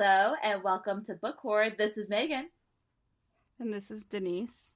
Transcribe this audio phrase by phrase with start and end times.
[0.00, 1.74] Hello and welcome to Book Hoard.
[1.76, 2.50] This is Megan.
[3.58, 4.70] And this is Denise.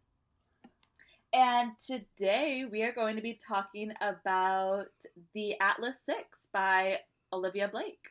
[1.32, 4.88] And today we are going to be talking about
[5.32, 6.96] The Atlas Six by
[7.32, 8.08] Olivia Blake.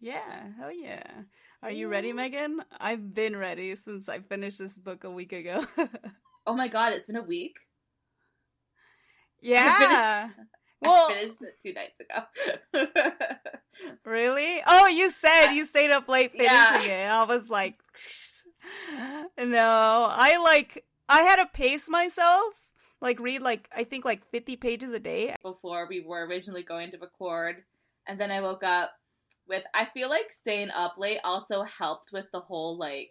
[0.00, 1.02] Yeah, hell yeah.
[1.64, 2.62] Are you ready, Megan?
[2.78, 5.64] I've been ready since I finished this book a week ago.
[6.46, 7.56] oh my god, it's been a week?
[9.40, 10.28] Yeah.
[10.82, 12.86] well, I finished it two nights ago.
[14.04, 14.60] really?
[14.66, 17.06] Oh, you said you stayed up late finishing yeah.
[17.06, 17.08] it.
[17.10, 17.78] I was like,
[19.38, 20.08] no.
[20.10, 22.54] I like, I had to pace myself.
[23.00, 25.34] Like read like I think like 50 pages a day.
[25.42, 27.64] Before we were originally going to record,
[28.06, 28.92] and then I woke up
[29.48, 33.10] with I feel like staying up late also helped with the whole like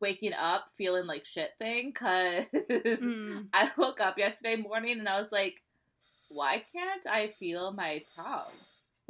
[0.00, 3.46] waking up feeling like shit thing cuz mm.
[3.52, 5.62] I woke up yesterday morning and I was like
[6.28, 8.52] why can't I feel my tongue?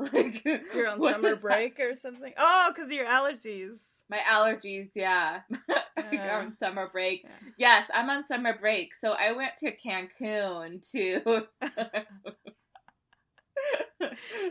[0.14, 1.82] Like you're on summer break that?
[1.82, 2.32] or something.
[2.38, 4.04] Oh, cuz your allergies.
[4.08, 5.40] My allergies, yeah.
[5.98, 7.24] Uh, on summer break.
[7.24, 7.30] Yeah.
[7.58, 8.94] Yes, I'm on summer break.
[8.94, 11.46] So I went to Cancun to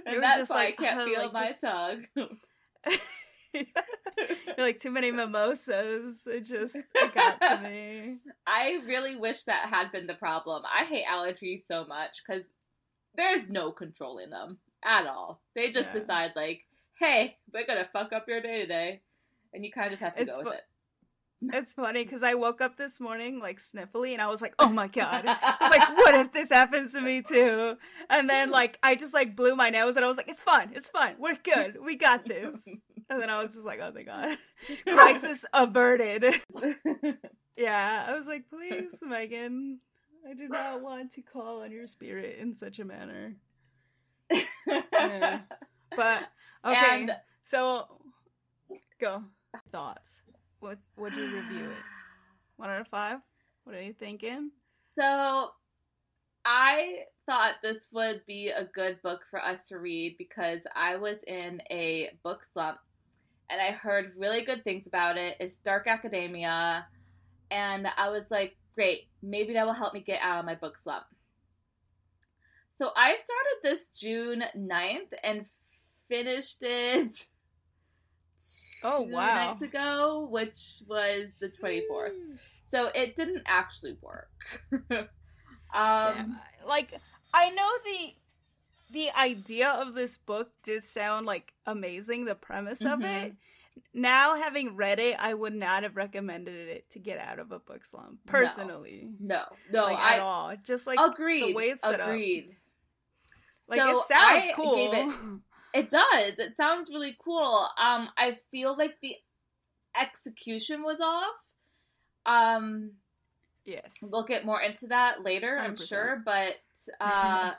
[0.06, 1.62] and that's why like, I can't uh, feel like my just...
[1.62, 2.06] tongue.
[3.54, 3.66] You're
[4.58, 6.28] like too many mimosas.
[6.28, 8.18] It just it got to me.
[8.46, 10.64] I really wish that had been the problem.
[10.66, 12.46] I hate allergies so much because
[13.16, 15.42] there's no controlling them at all.
[15.56, 16.00] They just yeah.
[16.00, 16.66] decide like,
[17.00, 19.02] "Hey, we're gonna fuck up your day today,"
[19.54, 20.64] and you kind of just have to it's go with it.
[21.42, 24.68] It's funny because I woke up this morning like sniffly and I was like, oh
[24.68, 25.24] my god.
[25.26, 27.78] I was like, what if this happens to me too?
[28.10, 30.72] And then like I just like blew my nose and I was like, it's fine,
[30.74, 32.68] it's fine, we're good, we got this.
[33.10, 34.38] And then I was just like, oh my god.
[34.88, 36.26] Crisis averted.
[37.58, 38.06] yeah.
[38.08, 39.80] I was like, please, Megan,
[40.30, 43.36] I do not want to call on your spirit in such a manner.
[44.68, 45.40] Yeah.
[45.96, 46.30] But
[46.66, 47.02] okay.
[47.02, 47.88] And- so
[49.00, 49.24] go.
[49.72, 50.22] Thoughts.
[50.60, 51.78] What would you review it?
[52.58, 53.20] One out of five.
[53.64, 54.52] What are you thinking?
[54.96, 55.52] So,
[56.46, 61.24] I thought this would be a good book for us to read because I was
[61.24, 62.80] in a book slump
[63.50, 65.38] and I heard really good things about it.
[65.40, 66.88] It's dark academia,
[67.52, 70.78] and I was like, great, maybe that will help me get out of my book
[70.78, 71.06] slump.
[72.72, 75.46] So I started this June 9th and
[76.08, 77.28] finished it
[78.84, 82.14] oh wow nights ago, which was the twenty fourth.
[82.62, 84.30] So it didn't actually work.
[85.74, 86.94] um, like
[87.34, 88.14] I know the
[88.90, 92.26] the idea of this book did sound like amazing.
[92.26, 93.04] The premise mm-hmm.
[93.04, 93.34] of it.
[93.94, 97.60] Now, having read it, I would not have recommended it to get out of a
[97.60, 98.20] book slump.
[98.26, 100.54] Personally, no, no, no like, I, at all.
[100.66, 102.08] Just like agreed, the way it's set up.
[102.08, 102.50] agreed.
[102.50, 102.56] Up.
[103.70, 104.94] Like so it sounds I cool.
[104.94, 105.40] It,
[105.74, 106.40] It does.
[106.40, 107.68] It sounds really cool.
[107.78, 109.16] Um, I feel like the
[110.00, 111.36] execution was off.
[112.26, 112.92] Um,
[113.66, 114.00] yes.
[114.02, 116.22] We'll get more into that later, i am sure.
[116.26, 116.56] But
[117.02, 117.52] uh,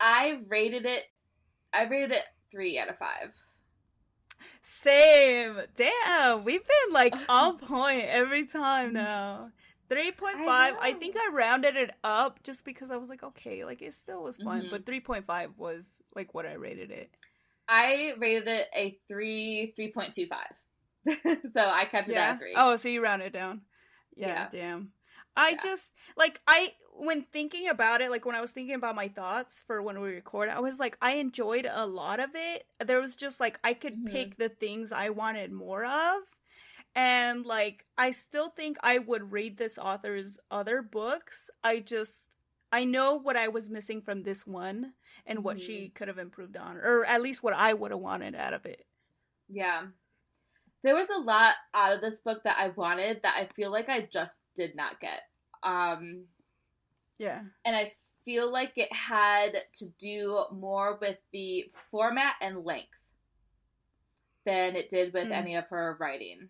[0.00, 1.04] I rated it.
[1.72, 3.34] I rated it three out of five.
[4.60, 5.58] Same.
[5.74, 9.50] Damn, we've been like on point every time now.
[9.90, 13.82] 3.5 I, I, think i rounded it up just because i was like okay like
[13.82, 14.70] it still was fun mm-hmm.
[14.70, 17.10] but 3.5 was like what i rated it
[17.68, 20.30] i rated it a 3 3.25
[21.52, 22.30] so i kept it yeah.
[22.30, 23.60] at 3 oh so you rounded down
[24.16, 24.48] yeah, yeah.
[24.50, 24.92] damn
[25.36, 25.58] i yeah.
[25.62, 29.62] just like i when thinking about it like when i was thinking about my thoughts
[29.66, 33.16] for when we record i was like i enjoyed a lot of it there was
[33.16, 34.12] just like i could mm-hmm.
[34.12, 36.22] pick the things i wanted more of
[36.94, 41.50] and like I still think I would read this author's other books.
[41.64, 42.28] I just
[42.70, 44.94] I know what I was missing from this one
[45.26, 45.66] and what mm-hmm.
[45.66, 48.66] she could have improved on or at least what I would have wanted out of
[48.66, 48.84] it.
[49.48, 49.82] Yeah.
[50.82, 53.88] There was a lot out of this book that I wanted that I feel like
[53.88, 55.20] I just did not get.
[55.62, 56.24] Um
[57.18, 57.42] yeah.
[57.64, 57.92] And I
[58.24, 62.88] feel like it had to do more with the format and length
[64.44, 65.32] than it did with mm.
[65.32, 66.48] any of her writing.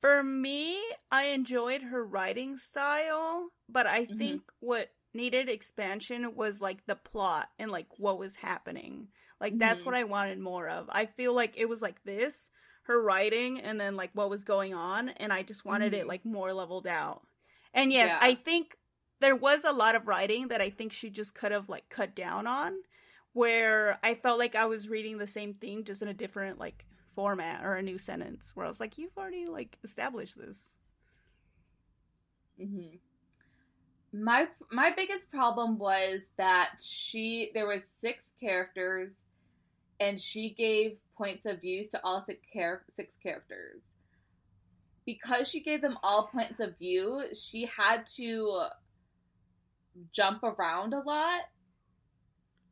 [0.00, 4.18] For me, I enjoyed her writing style, but I mm-hmm.
[4.18, 9.08] think what needed expansion was like the plot and like what was happening.
[9.42, 9.90] Like that's mm-hmm.
[9.90, 10.88] what I wanted more of.
[10.88, 12.48] I feel like it was like this,
[12.84, 16.02] her writing and then like what was going on and I just wanted mm-hmm.
[16.02, 17.22] it like more leveled out.
[17.74, 18.18] And yes, yeah.
[18.20, 18.76] I think
[19.18, 22.14] there was a lot of writing that I think she just could have like cut
[22.14, 22.74] down on
[23.32, 26.86] where I felt like I was reading the same thing just in a different like
[27.12, 30.78] format or a new sentence where I was like, you've already like established this.
[32.60, 32.96] Mm-hmm.
[34.12, 39.22] My my biggest problem was that she there was six characters
[40.02, 43.82] and she gave points of views to all six, char- six characters.
[45.06, 48.64] Because she gave them all points of view, she had to
[50.12, 51.42] jump around a lot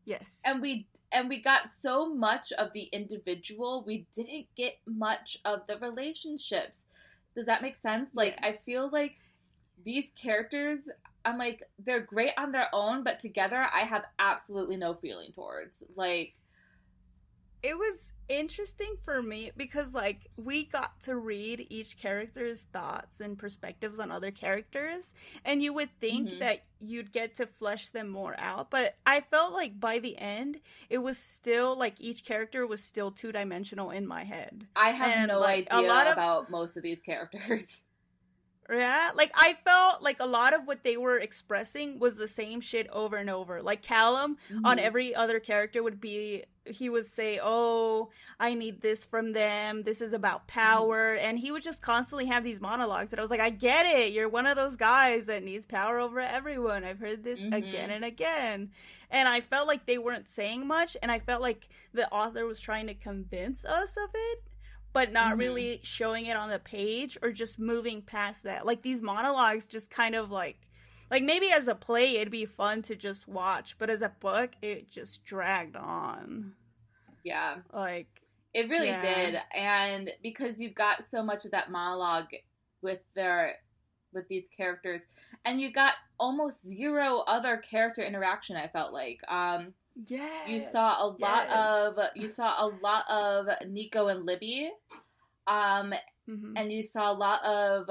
[0.07, 0.41] Yes.
[0.45, 5.67] and we and we got so much of the individual we didn't get much of
[5.67, 6.81] the relationships
[7.37, 9.17] does that make sense like i feel like
[9.85, 10.89] these characters
[11.27, 15.83] i'm like they're great on their own but together i have absolutely no feeling towards
[15.95, 16.33] like
[17.63, 23.37] it was interesting for me because like we got to read each character's thoughts and
[23.37, 25.15] perspectives on other characters
[25.45, 26.39] and you would think Mhm.
[26.39, 30.61] that you'd get to flesh them more out but i felt like by the end
[30.89, 35.29] it was still like each character was still two-dimensional in my head i have And,
[35.29, 37.85] no like, a idea lot of- about most of these characters
[38.73, 42.61] Yeah, like I felt like a lot of what they were expressing was the same
[42.61, 43.63] shit over and over.
[43.63, 44.83] Like Callum on Mhm.
[44.83, 49.83] every other character would be he would say, "Oh, I need this from them.
[49.83, 53.31] This is about power." And he would just constantly have these monologues and I was
[53.31, 54.13] like, "I get it.
[54.13, 56.85] You're one of those guys that needs power over everyone.
[56.85, 57.55] I've heard this Mhm.
[57.57, 58.71] again and again."
[59.11, 62.61] And I felt like they weren't saying much and I felt like the author was
[62.61, 64.45] trying to convince us of it
[64.93, 65.39] but not Mhm.
[65.39, 68.67] really showing it on the page or just moving past that.
[68.67, 70.69] Like these monologues just kind of like
[71.11, 74.53] like maybe as a play it'd be fun to just watch, but as a book
[74.63, 76.55] it just dragged on.
[77.23, 78.23] yeah Like
[78.55, 79.01] It really Yeah.
[79.01, 82.29] did, and because you got so much of that monologue
[82.83, 83.57] with their
[84.13, 85.03] with these characters,
[85.45, 88.57] and you got almost zero other character interaction.
[88.57, 89.75] I felt like um,
[90.07, 90.47] yeah.
[90.47, 94.71] you saw a lot of you saw a lot of Nico and Libby,
[95.47, 95.93] um,
[96.29, 96.53] Mhm.
[96.57, 97.89] and you saw a lot of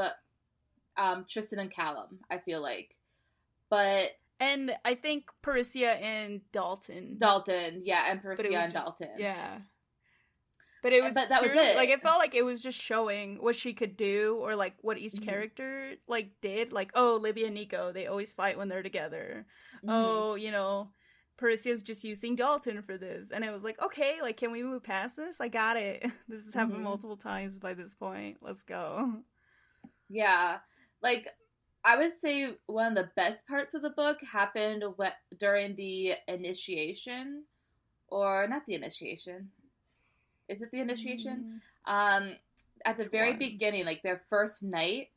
[0.98, 2.20] um, Tristan and Callum.
[2.30, 2.96] I feel like,
[3.70, 7.18] but and I think Parisa and Dalton.
[7.18, 9.60] Dalton, yeah, and but Persia it was and just- Dalton, Yeah.
[10.82, 11.76] But it was But that was it.
[11.76, 14.98] Like it felt like it was just showing what she could do or like what
[14.98, 15.26] each Mhm.
[15.26, 16.72] character like did.
[16.72, 19.46] Like, oh, Libby and Nico, they always fight when they're together.
[19.84, 19.90] Mhm.
[19.90, 20.92] oh, you know,
[21.40, 23.32] Parisa's just using Dalton for this.
[23.32, 25.40] And it was like, okay, like, can we move past this?
[25.40, 26.04] I got it.
[26.28, 26.84] This has happened Mhm.
[26.84, 28.38] multiple times by this point.
[28.42, 29.24] Let's go.
[30.10, 30.60] Yeah.
[31.02, 31.28] Like
[31.84, 36.14] I would say one of the best parts of the book happened wh- during the
[36.28, 37.46] initiation
[38.10, 39.52] or not the initiation.
[40.50, 41.62] Is it the initiation?
[41.86, 42.36] Um
[42.86, 43.40] at the Which very one?
[43.40, 45.10] beginning, like their first night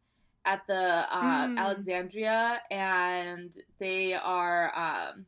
[0.45, 1.59] at the uh, Mm.
[1.59, 5.27] Alexandria and they are um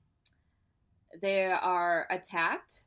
[1.21, 2.83] they are attacked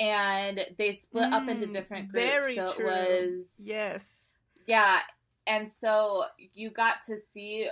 [0.00, 2.26] and they split up into Mm, different groups.
[2.26, 2.86] very so true.
[2.86, 4.38] it was Yes.
[4.66, 5.00] yeah,
[5.46, 7.68] and so you got to see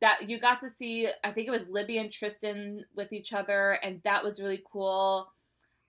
[0.00, 3.72] that you got to see I think it was Libby and Tristan with each other
[3.82, 5.32] and that was really cool.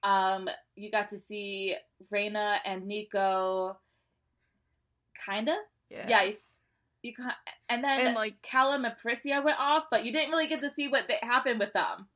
[0.04, 1.76] Um you got to see
[2.10, 3.80] Reina and Nico
[5.26, 5.58] kinda.
[5.90, 6.08] Yes.
[6.10, 6.32] Yeah,
[7.10, 7.32] You can
[7.70, 10.72] and then And like, Callum and Parisa went off, but you didn't really get to
[10.72, 12.08] see what happened with them.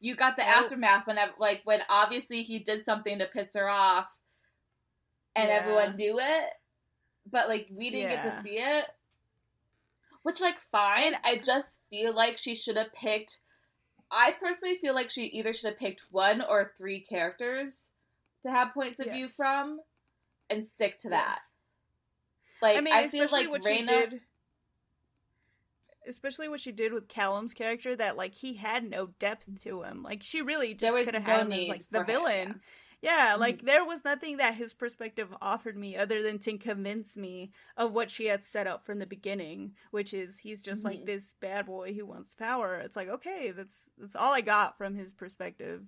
[0.00, 0.46] You got the Oh.
[0.64, 4.16] aftermath when, like, when obviously he did something to piss her off,
[5.34, 5.56] and Yeah.
[5.56, 6.50] everyone knew it,
[7.26, 8.90] but like we didn't get to see it.
[10.22, 11.16] Which, like, fine.
[11.24, 13.40] I just feel like she should have picked.
[14.10, 17.92] I personally feel like she either should have picked one or three characters
[18.42, 19.80] to have points of view from,
[20.50, 21.36] and stick to that.
[21.38, 21.52] yes.
[22.60, 23.86] Like, I mean, I feel like Reina.
[23.86, 24.20] did.
[26.08, 30.02] Especially what she did with Callum's character, that like he had no depth to him.
[30.02, 32.60] Like she really just could have had him as like the him, villain.
[33.00, 37.52] Yeah, like there was nothing that his perspective offered me other than to convince me
[37.76, 40.84] of what she had set up from the beginning, which is he's just Mhm.
[40.84, 42.76] like this bad boy who wants power.
[42.76, 45.82] It's like okay, that's that's all I got from his perspective.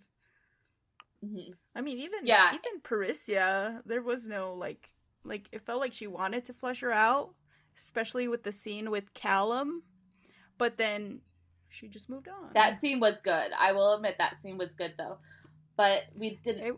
[1.24, 1.54] Mhm.
[1.74, 2.54] I mean, even Yeah.
[2.54, 4.92] even Parisa, there was no like
[5.24, 7.34] like it felt like she wanted to flesh her out,
[7.76, 9.82] especially with the scene with Callum,
[10.60, 11.20] but then
[11.70, 12.50] she just moved on.
[12.54, 13.50] That scene was good.
[13.58, 15.16] I will admit that scene was good though.
[15.76, 16.76] But we didn't It-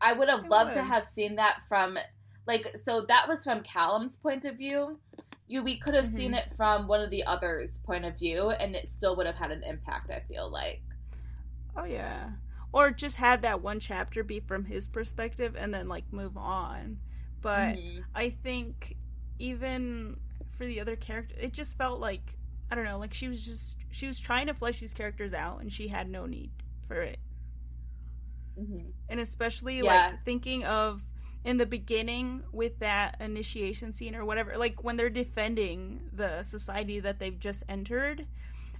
[0.00, 1.98] I would have loved to have seen that from
[2.46, 4.98] like so that was from Callum's point of view.
[5.46, 6.38] You we could have seen Mhm.
[6.46, 9.50] it from one of the others' point of view and it still would have had
[9.52, 10.82] an impact, I feel like.
[11.76, 12.32] Oh yeah.
[12.72, 17.00] Or just had that one chapter be from his perspective and then like move on.
[17.42, 18.04] But Mhm.
[18.14, 18.96] I think
[19.38, 20.20] even
[20.58, 22.34] for the other character it just felt like
[22.70, 25.62] I don't know, like she was just she was trying to flesh these characters out
[25.62, 26.50] and she had no need
[26.86, 27.18] for it.
[28.60, 28.92] Mhm.
[29.08, 29.84] And especially Yeah.
[30.10, 31.06] like thinking of
[31.44, 37.00] in the beginning with that initiation scene or whatever, like when they're defending the society
[37.00, 38.26] that they've just entered,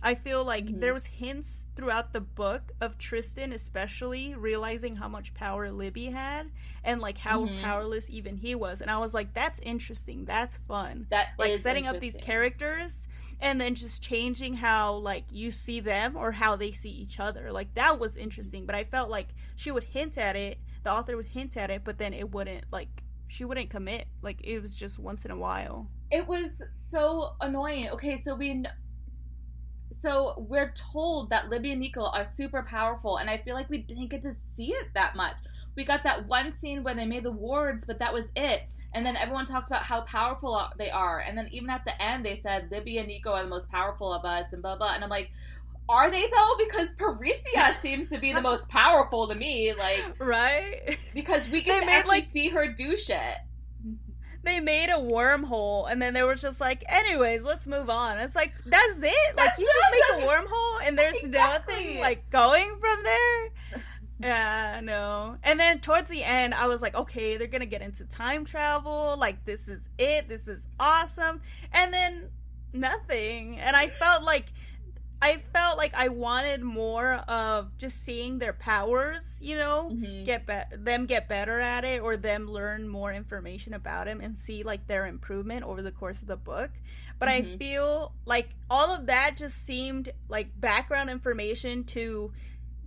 [0.02, 0.80] I feel like Mhm.
[0.80, 6.52] there was hints throughout the book of Tristan especially realizing how much power Libby had
[6.84, 7.60] and like how Mhm.
[7.62, 8.80] powerless even he was.
[8.80, 10.24] And I was like, that's interesting.
[10.24, 11.06] That's fun.
[11.10, 13.08] That Like setting up these characters
[13.40, 17.50] and then just changing how like you see them or how they see each other.
[17.52, 18.66] Like that was interesting.
[18.66, 21.82] But I felt like she would hint at it, the author would hint at it,
[21.84, 24.06] but then it wouldn't like she wouldn't commit.
[24.22, 25.90] Like it was just once in a while.
[26.10, 27.90] It was so annoying.
[27.90, 28.64] Okay, so we.
[29.90, 33.78] So we're told that Libby and Nico are super powerful, and I feel like we
[33.78, 35.34] didn't get to see it that much.
[35.76, 38.62] We got that one scene where they made the wards, but that was it.
[38.94, 42.24] And then everyone talks about how powerful they are, and then even at the end,
[42.24, 44.92] they said Libby and Nico are the most powerful of us, and blah blah.
[44.94, 45.30] And I'm like,
[45.88, 46.54] are they though?
[46.58, 50.98] Because Parisa seems to be the most powerful to me, like Right?
[51.14, 53.36] because we get They to made, actually like- see her do shit.
[54.44, 58.18] They made a wormhole and then they were just like, anyways, let's move on.
[58.18, 59.36] It's like that's it.
[59.36, 61.74] Like That's you just make a wormhole and there's Exactly.
[61.74, 63.50] nothing like going from there.
[64.20, 65.36] Yeah, no.
[65.44, 69.16] And then towards the end, I was like, okay, they're gonna get into time travel.
[69.18, 70.28] Like this is it.
[70.28, 71.40] This is awesome.
[71.72, 72.30] And then
[72.72, 73.58] nothing.
[73.58, 74.46] And I felt like.
[75.20, 80.24] I felt like I wanted more of just seeing their powers, you know, Mhm.
[80.24, 84.38] get be- them get better at it or them learn more information about him and
[84.38, 86.70] see like their improvement over the course of the book
[87.18, 87.58] but i Mhm.
[87.58, 92.32] feel like all of that just seemed like background information to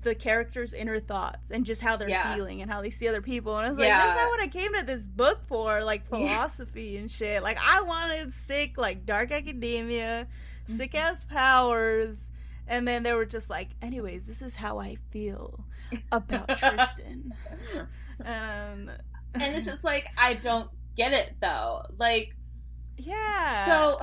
[0.03, 2.33] the characters inner thoughts and just how they're Yeah.
[2.33, 3.97] feeling and how they see other people and i was like Yeah.
[3.97, 7.81] that's not what i came to this book for like philosophy and shit like i
[7.81, 10.27] wanted sick like dark academia
[10.65, 10.74] Mm-hmm.
[10.74, 12.30] sick ass powers
[12.68, 15.65] and then they were just like anyways this is how i feel
[16.12, 17.34] about tristan
[18.25, 18.91] and
[19.34, 21.84] and it's just like I don't get it though.
[21.98, 22.36] Like
[22.98, 24.00] yeah so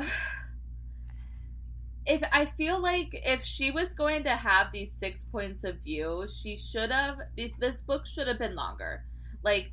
[2.07, 6.27] if I feel like if she was going to have these six points of view,
[6.29, 9.05] she should have this this book should have been longer.
[9.43, 9.73] Like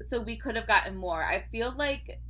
[0.00, 1.22] so we could have gotten more.
[1.22, 2.20] I feel like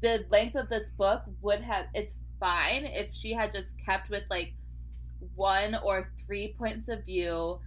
[0.00, 4.24] the length of this book would have it's fine if she had just kept with
[4.28, 4.52] like
[5.34, 7.58] one or three points of view.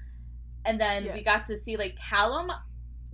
[0.66, 2.52] And then we got to see like Callum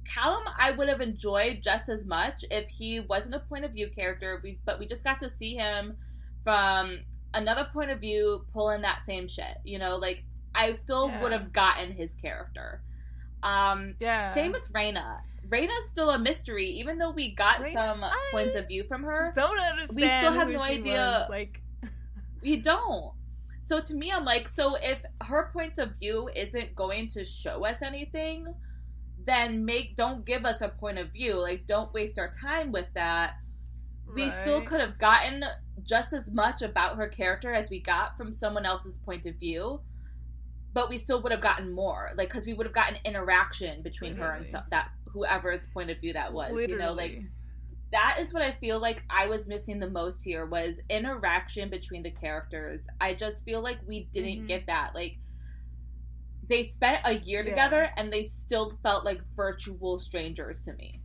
[0.05, 3.89] Callum I would have enjoyed just as much if he wasn't a point of view
[3.95, 4.41] character.
[4.43, 5.95] We, but we just got to see him
[6.43, 6.99] from
[7.33, 9.95] another point of view pulling that same shit you know?
[9.95, 11.21] Like I still Yeah.
[11.23, 12.81] would have gotten his character.
[13.41, 14.33] Um yeah.
[14.33, 18.55] same with Reina Reina's still a mystery even though we got Reina- some I- points
[18.55, 20.93] of view from her don't understand we still have no idea.
[20.93, 21.61] was, like
[22.41, 23.13] we don't.
[23.61, 27.65] So to me, I'm like, so if her point of view isn't going to show
[27.65, 28.53] us anything,
[29.23, 31.41] then make don't give us a point of view.
[31.41, 33.35] Like, don't waste our time with that.
[34.13, 35.45] We still could have gotten
[35.81, 39.79] just as much about her character as we got from someone else's point of view,
[40.73, 42.11] but we still would have gotten more.
[42.17, 45.99] Like, because we would have gotten interaction between her and so, that whoever's point of
[45.99, 46.51] view that was.
[46.67, 47.21] You know, like
[47.91, 52.01] that is what I feel like I was missing the most here was interaction between
[52.03, 52.81] the characters.
[52.99, 54.47] I just feel like we didn't Mhm.
[54.47, 54.95] get that.
[54.95, 55.17] Like
[56.49, 57.51] they spent a year Yeah.
[57.51, 61.01] together and they still felt like virtual strangers to me.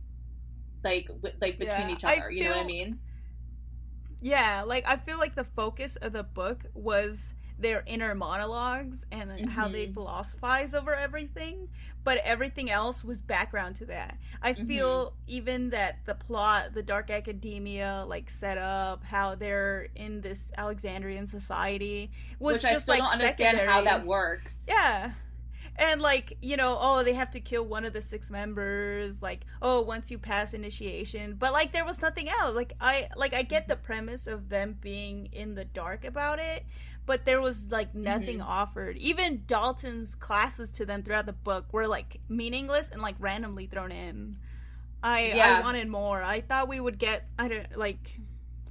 [0.83, 2.99] Like wi- like between Yeah, each I other, you know what I mean?
[4.21, 9.49] yeah like i feel like the focus of the book was their inner monologues and
[9.49, 9.93] how they Mhm.
[9.93, 11.67] philosophize over everything
[12.03, 14.65] but everything else was background to that i Mm-hmm.
[14.67, 20.51] feel even that the plot the dark academia like set up how they're in this
[20.57, 24.65] alexandrian society was Which just I still like don't understand how that works.
[24.67, 25.11] Yeah.
[25.77, 29.45] And like, you know, oh, they have to kill one of the six members, like,
[29.61, 31.35] oh, once you pass initiation.
[31.39, 32.53] But like there was nothing else.
[32.55, 36.65] Like I like I get the premise of them being in the dark about it,
[37.09, 38.45] but there was like nothing Mhm.
[38.45, 38.95] offered.
[38.97, 43.91] Even Dalton's classes to them throughout the book were like meaningless and like randomly thrown
[43.91, 44.37] in.
[45.01, 45.57] I Yeah.
[45.57, 46.21] I wanted more.
[46.21, 48.19] I thought we would get I don't like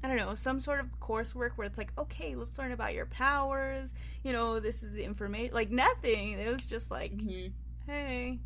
[0.05, 3.07] I don't know, some sort of coursework where it's like, okay, let's learn about your
[3.07, 3.93] powers.
[4.23, 5.53] You know, this is the information.
[5.53, 6.39] Like nothing.
[6.39, 7.53] It was just like, Mhm.
[7.87, 8.39] hey,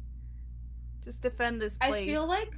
[1.03, 2.09] just defend this place.
[2.09, 2.51] I feel like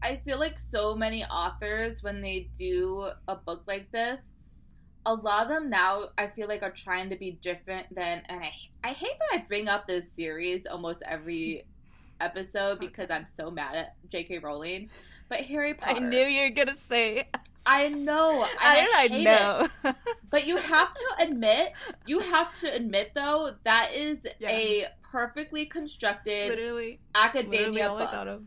[0.00, 4.31] I feel like so many authors when they do a book like this,
[5.04, 8.40] a lot of them now I feel like are trying to be different than and
[8.40, 8.52] I
[8.84, 11.64] I hate that I bring up this series almost every
[12.20, 14.38] episode because I'm so mad at J.K.
[14.38, 14.90] Rowling.
[15.28, 15.96] But Harry Potter.
[15.96, 17.28] I knew you were gonna say.
[17.64, 19.26] I know, How I, hate
[19.84, 19.96] it.
[20.30, 21.72] But you have to admit,
[22.06, 24.50] you have to admit though that is Yeah.
[24.50, 28.08] a perfectly constructed literally, literally academia all book.
[28.08, 28.42] I thought of.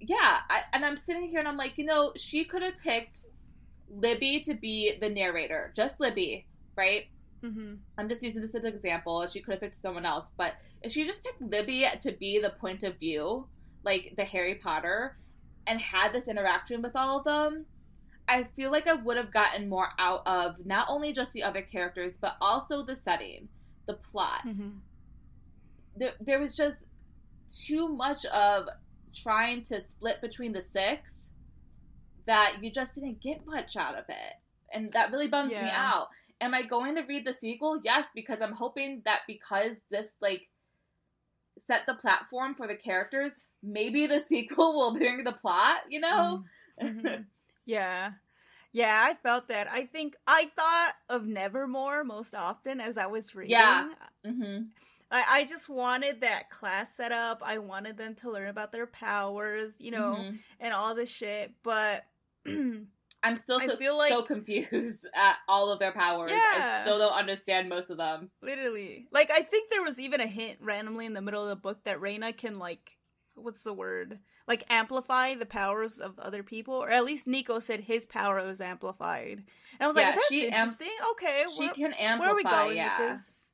[0.00, 3.24] yeah, I, and I'm sitting here and I'm like, you know, she could have picked
[3.88, 7.06] Libby to be the narrator, just Libby, right?
[7.42, 7.74] Mm-hmm.
[7.98, 9.26] I'm just using this as an example.
[9.26, 12.50] She could have picked someone else, but if she just picked Libby to be the
[12.50, 13.46] point of view,
[13.84, 15.16] like the Harry Potter,
[15.66, 17.66] and had this interaction with all of them,
[18.26, 21.62] I feel like I would have gotten more out of not only just the other
[21.62, 23.48] characters, but also the setting,
[23.86, 24.40] the plot.
[24.46, 24.68] Mm-hmm.
[25.96, 26.86] There, there was just
[27.66, 28.66] too much of
[29.14, 31.30] trying to split between the six
[32.26, 34.34] that you just didn't get much out of it.
[34.72, 36.08] And that really bums me out.
[36.40, 37.80] Am I going to read the sequel?
[37.84, 40.48] Yes, because I'm hoping that because this like
[41.64, 46.42] set the platform for the characters, maybe the sequel will bring the plot, you know?
[46.82, 47.26] Mhm.
[47.64, 48.12] Yeah.
[48.72, 49.68] Yeah, I felt that.
[49.70, 53.50] I think I thought of Nevermore most often as I was reading.
[53.52, 53.88] Yeah.
[54.24, 54.62] hmm
[55.10, 57.40] I, I just wanted that class set up.
[57.44, 60.38] I wanted them to learn about their powers, you know, Mhm.
[60.58, 61.52] and all this shit.
[61.62, 62.04] But
[63.22, 66.30] I'm still so, like- so confused at all of their powers.
[66.32, 68.30] I still don't understand most of them.
[68.42, 71.56] literally, like, I think there was even a hint randomly in the middle of the
[71.56, 72.98] book that Reina can, like,
[73.34, 74.18] what's the word?
[74.46, 76.74] Like, amplify the powers of other people.
[76.74, 79.38] Or at least Nico said his power was amplified.
[79.80, 80.90] And I was Yeah, like, that's she am- interesting.
[81.12, 81.44] okay.
[81.56, 82.98] She where- can amplify, where are we going yeah.
[83.00, 83.50] with this?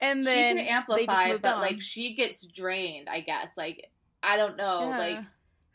[0.00, 0.62] And she then can they
[1.06, 1.60] just amplify, but on.
[1.60, 3.08] like she gets drained.
[3.08, 3.50] I guess.
[3.56, 3.90] Like
[4.22, 4.80] I don't know.
[4.80, 4.98] Yeah.
[4.98, 5.24] Like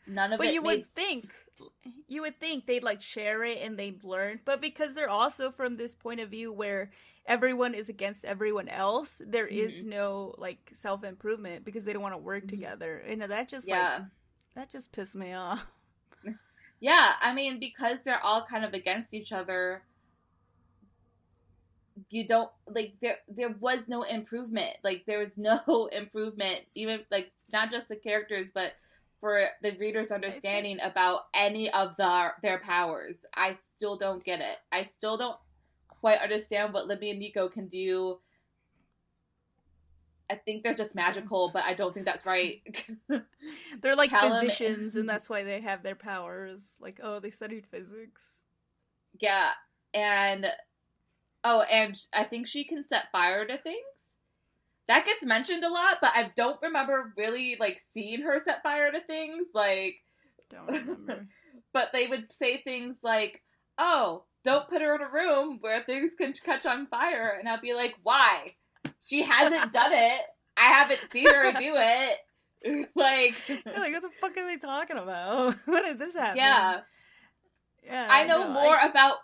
[0.06, 0.48] none of but it.
[0.48, 0.66] But you made...
[0.66, 1.32] would think,
[2.08, 4.40] you would think they'd like share it and they'd learn.
[4.44, 6.90] But because they're also from this point of view where
[7.26, 9.90] everyone is against everyone else, there is Mm-hmm.
[9.90, 12.98] no like self improvement because they don't want to work together.
[12.98, 13.70] And that just Yeah.
[13.70, 14.06] like
[14.54, 15.70] that just pissed me off.
[16.80, 19.84] Yeah, I mean, because they're all kind of against each other,
[22.08, 23.16] you don't like there.
[23.28, 24.76] There was no improvement.
[24.82, 28.72] Like there was no improvement, even like not just the characters, but
[29.20, 33.24] for the reader's understanding about any of the their powers.
[33.34, 34.56] I still don't get it.
[34.72, 35.36] I still don't
[35.88, 38.18] quite understand what Libby and Nico can do.
[40.30, 42.62] I think they're just magical, but I don't think that's right.
[43.82, 46.76] They're like Callum- physicians, and that's why they have their powers.
[46.80, 48.38] Like, oh, they studied physics.
[49.18, 49.50] Yeah,
[49.92, 50.46] and
[51.42, 53.99] oh, and I think she can set fire to things.
[54.90, 58.90] That gets mentioned a lot, but I don't remember really like seeing her set fire
[58.90, 59.46] to things.
[59.54, 59.98] Like,
[60.50, 61.28] Don't remember.
[61.72, 63.40] but they would say things like,
[63.78, 67.60] "Oh, don't put her in a room where things can catch on fire," and I'd
[67.60, 68.56] be like, "Why?
[68.98, 70.22] She hasn't done it.
[70.56, 72.18] I haven't seen her do it."
[72.96, 75.54] like, like, what the fuck are they talking about?
[75.66, 76.38] when did this happen?
[76.38, 76.80] yeah.
[77.84, 78.08] yeah.
[78.10, 79.18] I know no, more about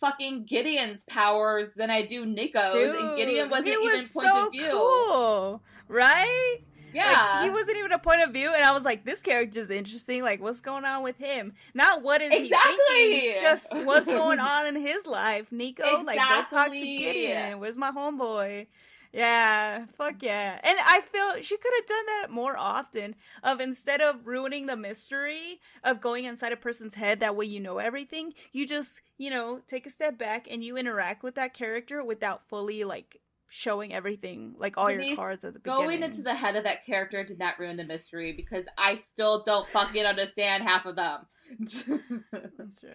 [0.00, 4.52] fucking Gideon's powers than I do Nico's, and Gideon wasn't he even point so of
[4.52, 4.70] view.
[4.70, 6.58] Cool, right?
[6.92, 9.70] Yeah, Like, he wasn't even a point of view, and I was like, this character's
[9.70, 10.22] interesting.
[10.24, 11.52] Like, what's going on with him?
[11.72, 12.74] Not what is Exactly.
[12.88, 15.52] he thinking, just what's going on in his life.
[15.52, 17.60] Nico, like, go talk to Gideon.
[17.60, 18.66] Where's my homeboy?
[19.12, 20.60] Yeah, fuck yeah.
[20.62, 23.16] And I feel she could have done that more often.
[23.42, 27.60] Of instead of ruining the mystery of going inside a person's head, that way you
[27.60, 28.34] know everything.
[28.52, 32.48] You just, you know, take a step back and you interact with that character without
[32.48, 35.84] fully like showing everything, like all your Denise, cards at the beginning.
[35.84, 39.42] going into the head of that character did not ruin the mystery because I still
[39.42, 41.26] don't fucking understand half of them.
[41.58, 42.90] That's true.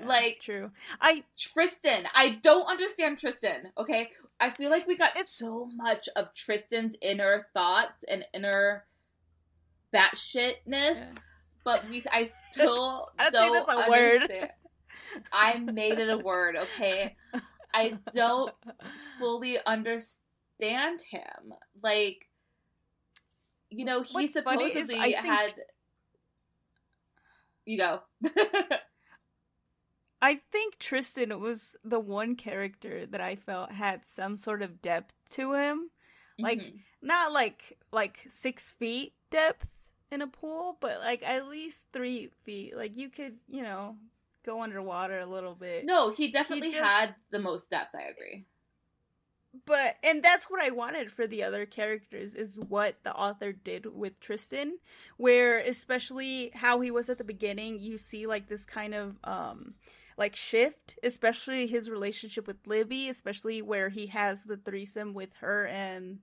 [0.00, 0.70] Yeah, Like- true.
[1.00, 3.72] I Tristan, I don't understand Tristan.
[3.78, 8.84] Okay, I feel like we got It's- so much of Tristan's inner thoughts and inner
[9.94, 10.56] batshitness.
[10.66, 11.12] yeah.
[11.64, 14.12] but we I still I don't don't, think that's a word.
[14.22, 14.50] understand.
[15.32, 17.16] I made it a word, okay?
[17.74, 18.52] I don't
[19.18, 21.54] fully understand him.
[21.82, 22.28] Like
[23.70, 25.54] you know, he What's supposedly had
[27.64, 28.00] You go.
[30.26, 35.14] I think Tristan was the one character that I felt had some sort of depth
[35.30, 35.90] to him.
[36.36, 36.80] Like Mhm.
[37.00, 39.68] not like like six feet depth
[40.10, 42.76] in a pool, but like at least three feet.
[42.76, 43.98] Like you could, you know,
[44.44, 45.84] go underwater a little bit.
[45.84, 48.46] No, he definitely just- had the most depth, I agree.
[49.64, 53.86] but and that's what I wanted for the other characters is what the author did
[53.86, 54.78] with Tristan,
[55.16, 59.76] where especially how he was at the beginning, you see like this kind of um
[60.16, 65.66] like shift, especially his relationship with Libby, especially where he has the threesome with her
[65.66, 66.20] and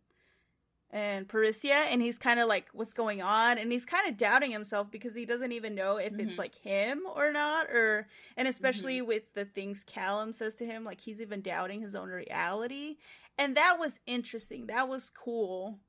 [0.96, 3.58] and Parisa, and he's kind of like, what's going on?
[3.58, 6.38] And he's kind of doubting himself because he doesn't even know if it's Mhm.
[6.38, 11.02] like him or not, or and especially with the things Callum says to him, like
[11.02, 12.98] he's even doubting his own reality,
[13.40, 14.68] and that was interesting.
[14.68, 15.80] That was cool,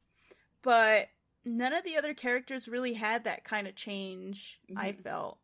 [0.62, 1.11] but
[1.45, 4.59] none of the other characters really had that kind of change.
[4.75, 5.03] I Mhm.
[5.03, 5.38] felt.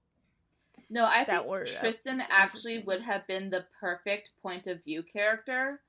[0.91, 5.81] No, I think were, Tristan actually would have been the perfect point of view character,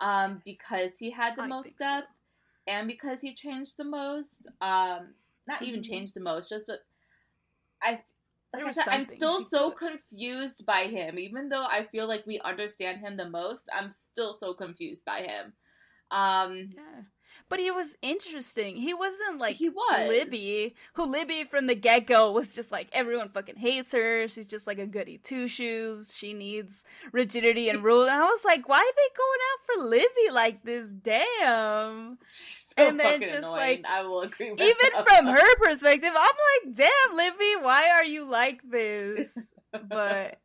[0.00, 2.72] um, because he had the I most depth, so.
[2.72, 4.46] and because he changed the most.
[4.60, 5.14] Um,
[5.46, 5.92] not even mm-hmm.
[5.92, 6.84] changed the most, just but
[7.82, 8.02] I.
[8.52, 11.18] Like I said, I'm still so confused by him.
[11.18, 15.22] Even though I feel like we understand him the most, I'm still so confused by
[15.22, 15.54] him.
[16.12, 17.02] Um, yeah
[17.48, 18.76] but he was interesting.
[18.76, 22.88] He wasn't like he was Libby, who Libby from the get go was just like
[22.92, 24.26] everyone fucking hates her.
[24.28, 26.14] She's just like a goody two shoes.
[26.16, 28.04] She needs rigidity and rule.
[28.04, 30.88] And I was like, why are they going out for Libby like this?
[30.88, 32.18] Damn.
[32.24, 33.82] So and then just annoying.
[33.82, 34.48] like I will agree.
[34.48, 35.06] even that.
[35.06, 39.38] from her perspective, I'm like, damn, Libby, why are you like this?
[39.88, 40.38] But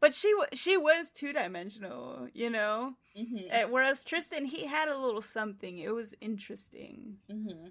[0.00, 2.94] but she she was two dimensional, you know.
[3.18, 3.72] Mm-hmm.
[3.72, 5.78] whereas Tristan, he had a little something.
[5.78, 7.16] It was interesting.
[7.30, 7.68] Mm-hmm.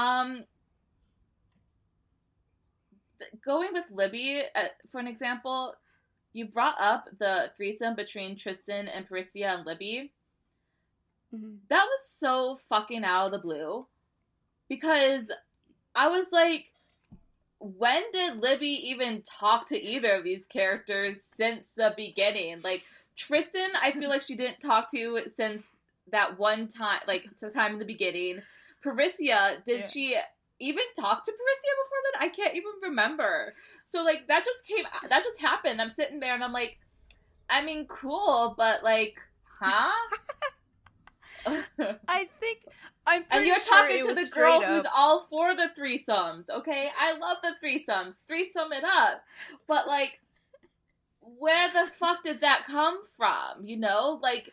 [0.00, 0.44] Um,
[3.44, 5.74] going with Libby uh, for an example,
[6.32, 10.12] you brought up the threesome between Tristan and Parisa and Libby.
[11.34, 11.54] Mm-hmm.
[11.68, 13.86] That was so fucking out of the blue
[14.68, 15.24] because
[15.94, 16.66] I was like,
[17.58, 22.60] when did Libby even talk to either of these characters since the beginning?
[22.62, 22.84] Like
[23.16, 25.62] Tristan, I feel like she didn't talk to since
[26.10, 28.42] that one time, like some time in the beginning.
[28.84, 29.86] Parisa, did yeah.
[29.86, 30.16] she
[30.60, 32.22] even talk to Parisa before then?
[32.22, 33.54] I can't even remember.
[33.84, 35.80] So like that just came, that just happened.
[35.80, 36.78] I'm sitting there and I'm like,
[37.48, 39.18] I mean, cool, but like,
[39.60, 39.92] huh?
[42.08, 42.60] I think
[43.06, 46.88] I'm and you're sure talking to the girl who's all for the threesomes, okay?
[46.98, 48.22] I love the threesomes.
[48.26, 49.22] Threesome it up.
[49.68, 50.20] But like
[51.20, 53.64] where the fuck did that come from?
[53.64, 54.18] You know?
[54.22, 54.50] Like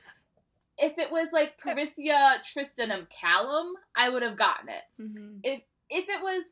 [0.77, 5.01] if it was like Parisa, Tristan, and Callum, I would have gotten it.
[5.01, 5.37] Mm-hmm.
[5.43, 6.43] If if it was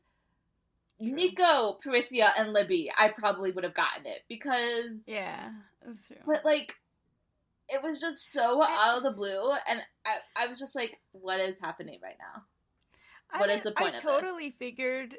[1.02, 1.12] true.
[1.12, 5.50] Nico, Parisa, and Libby, I probably would have gotten it because yeah,
[5.86, 6.18] that's true.
[6.26, 6.76] But like
[7.70, 11.40] it was just so out of the blue, and I, I was just like, what
[11.40, 12.44] is happening right now?
[13.40, 13.96] What I is the point?
[13.96, 15.16] I totally figured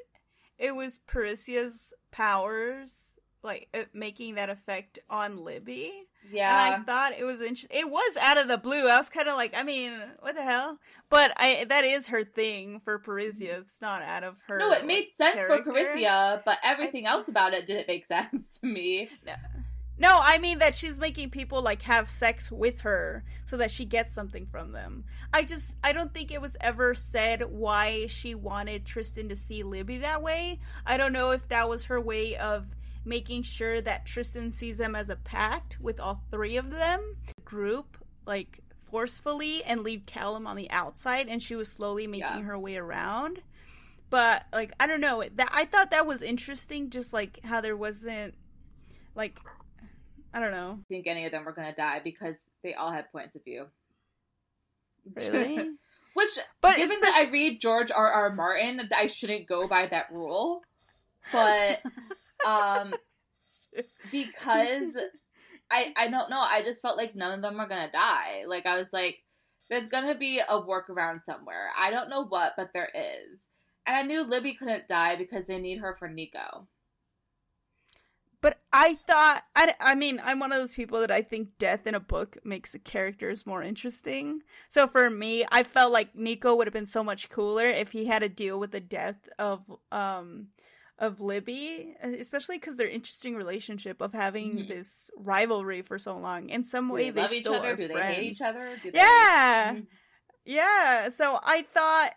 [0.57, 5.91] it was Parisa's powers, like making that effect on Libby.
[6.31, 7.79] Yeah, and I thought it was interesting.
[7.79, 8.87] It was out of the blue.
[8.87, 10.77] I was kind of like, I mean, what the hell?
[11.09, 13.43] But I that is her thing for Parisa.
[13.43, 13.61] Mm-hmm.
[13.61, 14.57] It's not out of her.
[14.57, 15.71] No, it made sense character.
[15.71, 19.09] for Parisa, but everything I, else about it didn't make sense to me.
[19.25, 19.33] No.
[20.01, 23.85] No, I mean that she's making people like have sex with her so that she
[23.85, 25.03] gets something from them.
[25.31, 29.61] I just I don't think it was ever said why she wanted Tristan to see
[29.61, 30.59] Libby that way.
[30.87, 32.65] I don't know if that was her way of
[33.05, 37.95] making sure that Tristan sees them as a pact with all three of them, group
[38.25, 42.41] like forcefully and leave Callum on the outside and she was slowly making yeah.
[42.41, 43.43] her way around.
[44.09, 47.77] But like I don't know, that I thought that was interesting just like how there
[47.77, 48.33] wasn't
[49.13, 49.39] like
[50.33, 50.79] I don't know.
[50.87, 53.67] Think any of them were going to die because they all had points of view.
[55.15, 55.71] Really?
[56.13, 56.29] Which,
[56.61, 58.11] but given that I read George R.
[58.11, 58.35] R.
[58.35, 60.61] Martin, I shouldn't go by that rule.
[61.31, 61.81] But
[62.45, 62.93] um,
[64.11, 64.91] because
[65.69, 68.43] I I don't know, I just felt like none of them are gonna die.
[68.45, 69.19] Like I was like,
[69.69, 71.69] there's gonna be a workaround somewhere.
[71.79, 73.39] I don't know what, but there is.
[73.85, 76.67] And I knew Libby couldn't die because they need her for Nico.
[78.41, 81.85] But I thought, I, I mean, I'm one of those people that I think death
[81.85, 84.41] in a book makes the characters more interesting.
[84.67, 88.07] So for me, I felt like Nico would have been so much cooler if he
[88.07, 90.47] had to deal with the death of, um,
[90.97, 94.67] of Libby, especially because their interesting relationship of having mm-hmm.
[94.67, 96.49] this rivalry for so long.
[96.49, 97.73] In some Do way, they, they each still other.
[97.73, 98.07] Are Do friends.
[98.07, 98.77] they hate each other?
[98.83, 98.91] They...
[98.93, 99.83] Yeah, mm-hmm.
[100.45, 101.09] yeah.
[101.09, 102.11] So I thought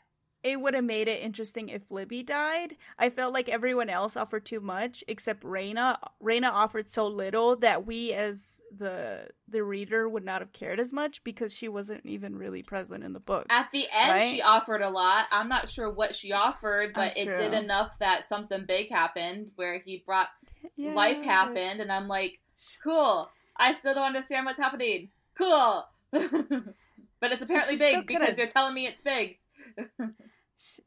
[0.44, 2.76] it would have made it interesting if Libby died.
[2.98, 5.98] I felt like everyone else offered too much except Reina.
[6.20, 10.92] Reina offered so little that we as the the reader would not have cared as
[10.92, 13.46] much because she wasn't even really present in the book.
[13.48, 14.30] At the end right?
[14.30, 15.26] she offered a lot.
[15.32, 17.36] I'm not sure what she offered, but That's it true.
[17.36, 20.28] did enough that something big happened where he brought
[20.76, 20.92] yeah.
[20.92, 22.38] life happened and I'm like,
[22.82, 23.30] "Cool.
[23.56, 25.08] I still don't understand what's happening.
[25.38, 29.38] Cool." but it's apparently big because you're telling me it's big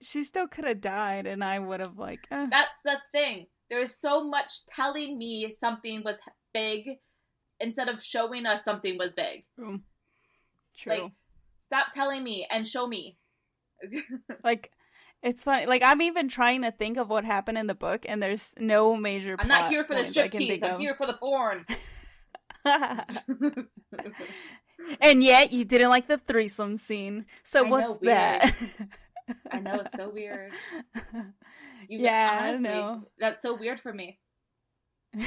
[0.02, 2.28] she still could have died, and I would have like.
[2.32, 2.48] Eh.
[2.50, 3.48] That's the thing.
[3.70, 6.18] There is so much telling me something was
[6.54, 6.98] big
[7.60, 9.46] instead of showing us something was big.
[9.56, 9.82] True.
[10.76, 10.94] True.
[10.94, 11.12] Like,
[11.66, 13.18] stop telling me and show me.
[14.44, 14.72] like,
[15.24, 15.66] it's funny.
[15.66, 18.96] Like, I'm even trying to think of what happened in the book, and there's no
[18.96, 19.36] major.
[19.40, 20.64] I'm not here for the striptease.
[20.64, 21.66] I'm here for the porn.
[25.02, 27.26] and yet, you didn't like the threesome scene.
[27.44, 28.56] So I what's know, that?
[29.52, 30.52] I know it's so weird.
[31.90, 33.04] You yeah, honestly, I know.
[33.18, 34.20] That's so weird for me.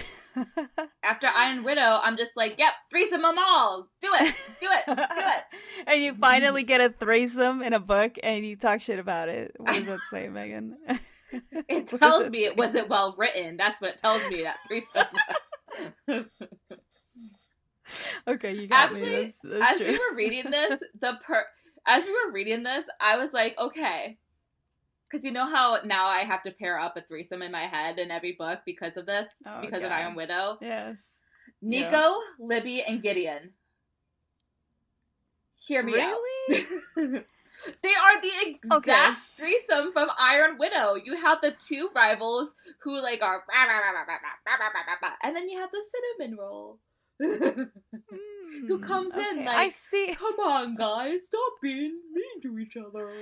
[1.03, 3.89] After Iron Widow, I'm just like, yep, threesome them all.
[4.01, 5.43] Do it, do it, do it.
[5.87, 9.53] and you finally get a threesome in a book, and you talk shit about it.
[9.57, 10.77] What does that say, Megan?
[11.69, 13.57] It tells me it wasn't well written.
[13.57, 16.27] That's what it tells me that threesome.
[18.27, 19.23] okay, you got Actually, me.
[19.23, 19.93] That's, that's as true.
[19.93, 21.45] we were reading this, the per
[21.87, 24.19] as we were reading this, I was like, okay.
[25.09, 27.99] Because you know how now I have to pair up a threesome in my head
[27.99, 29.87] in every book because of this, oh, because God.
[29.87, 30.59] of Iron Widow?
[30.61, 31.19] Yes.
[31.61, 32.19] Nico, yeah.
[32.39, 33.53] Libby, and Gideon.
[35.57, 36.67] Hear me really?
[36.97, 37.25] out.
[37.83, 39.13] They are the exact okay.
[39.37, 40.95] threesome from Iron Widow.
[40.95, 43.45] You have the two rivals who like are,
[45.23, 45.83] and then you have the
[46.19, 46.79] cinnamon roll.
[47.23, 47.65] Hmm.
[48.67, 50.15] Who Hmm, comes in, like- I see.
[50.19, 53.13] Come on, guys, stop being mean to each other.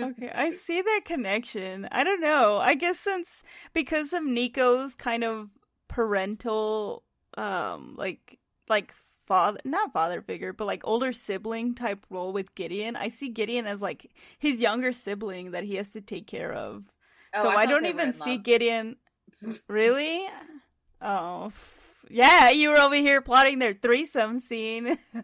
[0.00, 1.88] Okay, I see that connection.
[1.90, 2.58] I don't know.
[2.58, 5.48] I guess since because of Nico's kind of
[5.88, 7.02] parental
[7.36, 8.92] um like like
[9.26, 13.66] father not father figure, but like older sibling type role with Gideon, I see Gideon
[13.66, 16.84] as like his younger sibling that he has to take care of.
[17.34, 18.42] Oh, so I, thought don't even see love.
[18.44, 18.96] Gideon
[19.68, 20.24] really?
[21.02, 21.52] Oh,
[22.10, 24.86] yeah, you were over here plotting their threesome scene.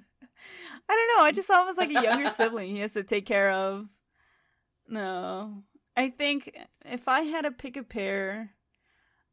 [0.88, 1.24] I don't know.
[1.24, 3.86] I just saw him as like a younger sibling he has to take care of.
[4.88, 5.62] No.
[5.96, 8.50] I think if I had to pick a pair,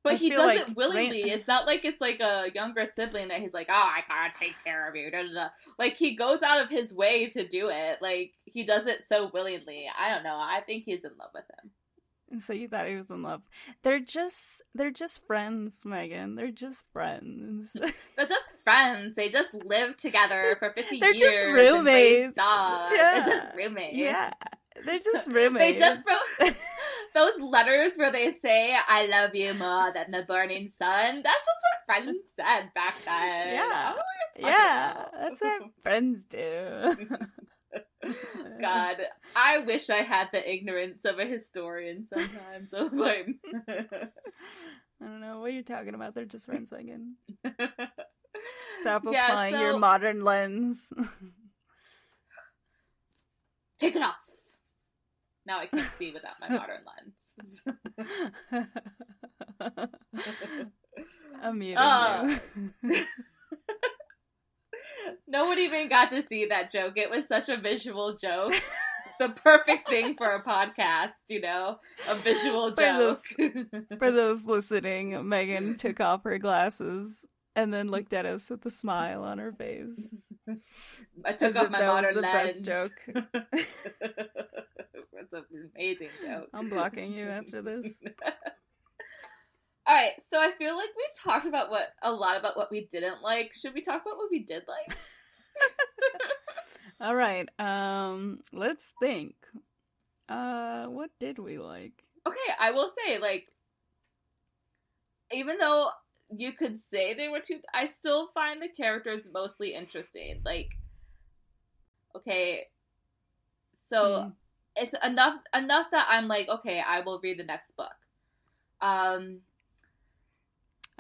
[0.03, 1.23] But I he does like it willingly.
[1.23, 4.53] It's not like it's like a younger sibling that he's like, oh, I gotta take
[4.63, 5.11] care of you.
[5.11, 5.47] Da, da, da.
[5.77, 7.97] Like he goes out of his way to do it.
[8.01, 9.87] Like he does it so willingly.
[9.97, 10.37] I don't know.
[10.37, 11.71] I think he's in love with him.
[12.39, 13.41] so you thought he was in love.
[13.83, 16.35] They're just they're just friends, Megan.
[16.35, 17.71] They're just friends.
[18.15, 19.15] They're just friends.
[19.15, 21.43] They just live together for fifty They're just years.
[21.43, 22.37] and raise roommates.
[22.37, 22.87] Yeah.
[22.91, 23.97] They're just roommates.
[23.97, 24.31] yeah.
[24.85, 25.79] They're just roommates.
[25.81, 26.53] They just wrote
[27.13, 31.61] those letters where they say "I love you more than the burning sun." That's just
[31.85, 33.53] what friends said back then.
[33.53, 33.61] Yeah.
[33.63, 35.11] I don't know what you're yeah, about.
[35.19, 37.17] that's what friends do.
[38.61, 38.97] God,
[39.35, 42.73] I wish I had the ignorance of a historian sometimes.
[42.73, 43.27] I'm like,
[43.69, 44.07] I
[44.99, 46.13] don't know what you're talking about.
[46.15, 47.15] They're just friends, Megan.
[48.81, 50.91] Stop Yeah, applying your modern lens.
[53.77, 54.15] take it off.
[55.45, 57.35] Now I can't see without my modern lens.
[61.41, 62.39] I'm muting Uh,
[62.83, 62.95] you.
[65.27, 66.97] No one even got to see that joke.
[66.97, 68.54] It was such a visual joke.
[69.19, 71.77] the perfect thing for a podcast, you know?
[72.10, 72.97] A visual For joke.
[73.38, 73.56] those-
[73.99, 77.25] For those listening, Megan took off her glasses
[77.56, 80.08] and then looked at us with a smile on her face.
[81.25, 82.62] I took off my that was modern the lens.
[82.62, 82.91] best joke.
[84.01, 85.43] it's an
[85.75, 86.47] amazing joke.
[86.54, 87.99] I'm blocking you after this.
[89.91, 92.86] All right, so I feel like we talked about what a lot about what we
[92.86, 93.54] didn't like.
[93.54, 94.97] Should we talk about what we did like?
[97.01, 97.47] All right.
[97.60, 99.36] Um, let's think.
[100.30, 102.06] Uh, what did we like?
[102.27, 103.51] Okay, I will say like
[105.32, 105.89] even though
[106.30, 110.41] you could say they were too I still find the characters mostly interesting.
[110.45, 110.71] Like
[112.15, 112.67] okay,
[113.75, 114.30] so Hmm.
[114.75, 117.95] it's enough enough that I'm like, okay, I will read the next book.
[118.82, 119.41] Um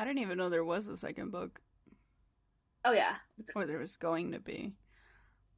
[0.01, 1.61] I didn't even know there was a second book,
[2.83, 3.17] oh yeah.
[3.53, 4.73] or there was going to be.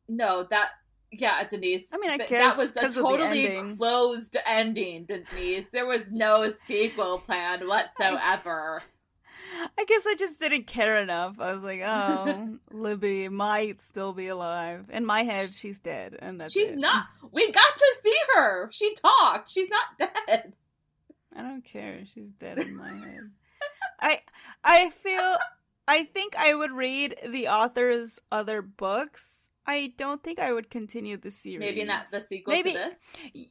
[0.10, 0.72] No, that
[1.14, 1.86] yeah, Denise.
[1.94, 3.78] I mean, I th- guess that was a totally ending.
[3.78, 5.70] closed ending, Denise.
[5.72, 8.84] There was no sequel planned whatsoever.
[9.78, 11.40] I guess I just didn't care enough.
[11.40, 14.90] I was like, oh, Libby might still be alive.
[14.92, 16.78] In my head, she's dead, and that's She's it.
[16.80, 17.06] not.
[17.32, 18.70] We got to see her.
[18.74, 19.50] She talked.
[19.50, 20.54] She's not dead.
[21.34, 22.02] I don't care.
[22.14, 23.32] She's dead in my head.
[24.04, 24.20] I
[24.64, 25.38] I feel
[25.88, 29.50] I think I would read the author's other books.
[29.66, 31.60] I don't think I would continue the series.
[31.60, 32.92] Maybe not the sequel Maybe- to
[33.34, 33.48] this.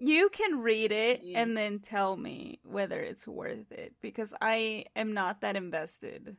[0.00, 1.32] You can read it Mm.
[1.36, 6.36] and then tell me whether it's worth it because I am not that invested.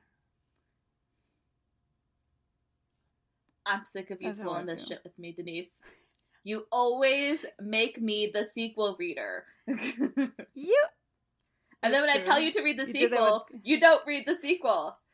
[3.66, 5.82] I'm sick of you That's pulling this shit with me, Denise.
[6.44, 9.46] You always make me the sequel reader.
[11.86, 14.26] and then when I tell you to read the You sequel, with- you don't read
[14.28, 14.98] the sequel.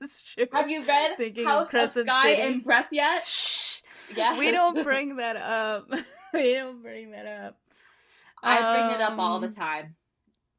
[0.00, 0.46] It's true.
[0.52, 2.42] Have you read Thinking House of, Crescent Sky City?
[2.42, 3.24] and Breath yet?
[3.24, 3.80] Shh.
[4.16, 4.38] Yes.
[4.38, 5.88] We don't bring that up.
[6.34, 7.58] we don't bring that up.
[8.40, 9.96] I bring it up all the Um, time.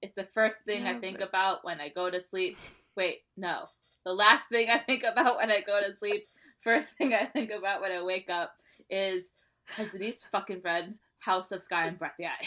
[0.01, 2.57] It's the first thing I think but- about when I go to sleep.
[2.97, 3.67] Wait, no.
[4.03, 6.27] The last thing I think about when I go to sleep,
[6.61, 8.51] first thing I think about when I wake up
[8.89, 9.31] is
[9.67, 12.45] has Denise fucking read House of Sky and Breath yet?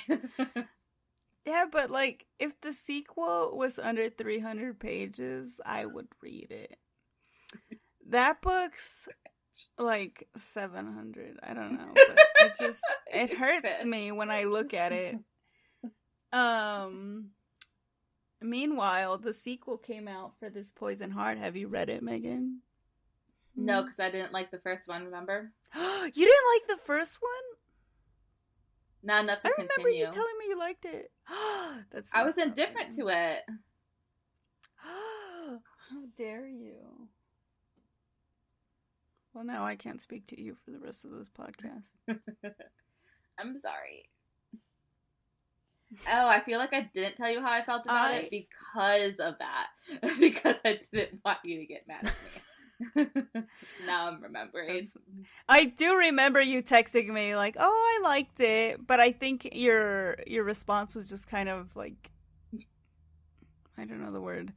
[1.45, 6.77] Yeah, but like if the sequel was under 300 pages, I would read it.
[8.09, 9.09] That book's
[9.79, 11.39] like 700.
[11.43, 15.17] I don't know, but it just it hurts me when I look at it.
[16.33, 17.33] Um
[18.41, 21.37] meanwhile, the sequel came out for this Poison Heart.
[21.37, 22.63] Have you read it, Megan?
[23.55, 25.05] No, because I didn't like the first one.
[25.05, 25.53] Remember?
[25.77, 27.42] you didn't like the first one?
[29.03, 30.07] Not enough to I remember continue.
[30.07, 31.11] you telling me you liked it.
[31.91, 33.41] That's I was indifferent to it.
[34.79, 37.09] How dare you?
[39.35, 41.97] Well, now I can't speak to you for the rest of this podcast.
[43.39, 44.09] I'm sorry.
[46.09, 49.19] Oh, I feel like I didn't tell you how I felt about I- it because
[49.21, 49.69] of that.
[50.21, 52.11] because I didn't want you to get mad at me.
[53.87, 54.89] now I'm remembering.
[55.49, 60.17] I do remember you texting me like, "Oh, I liked it," but I think your
[60.27, 62.11] your response was just kind of like,
[63.79, 64.53] I don't know the word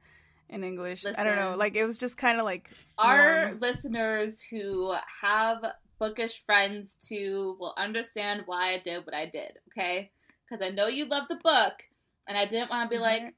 [0.50, 1.06] in English.
[1.06, 1.56] I don't know.
[1.58, 3.60] Like it was just kind of like Our warm.
[3.60, 5.66] listeners who have
[6.00, 10.12] bookish friends too will understand why I did what I did, okay?
[10.50, 11.74] Because I know you love the book,
[12.28, 13.34] and I didn't want to be I'm like, hurt.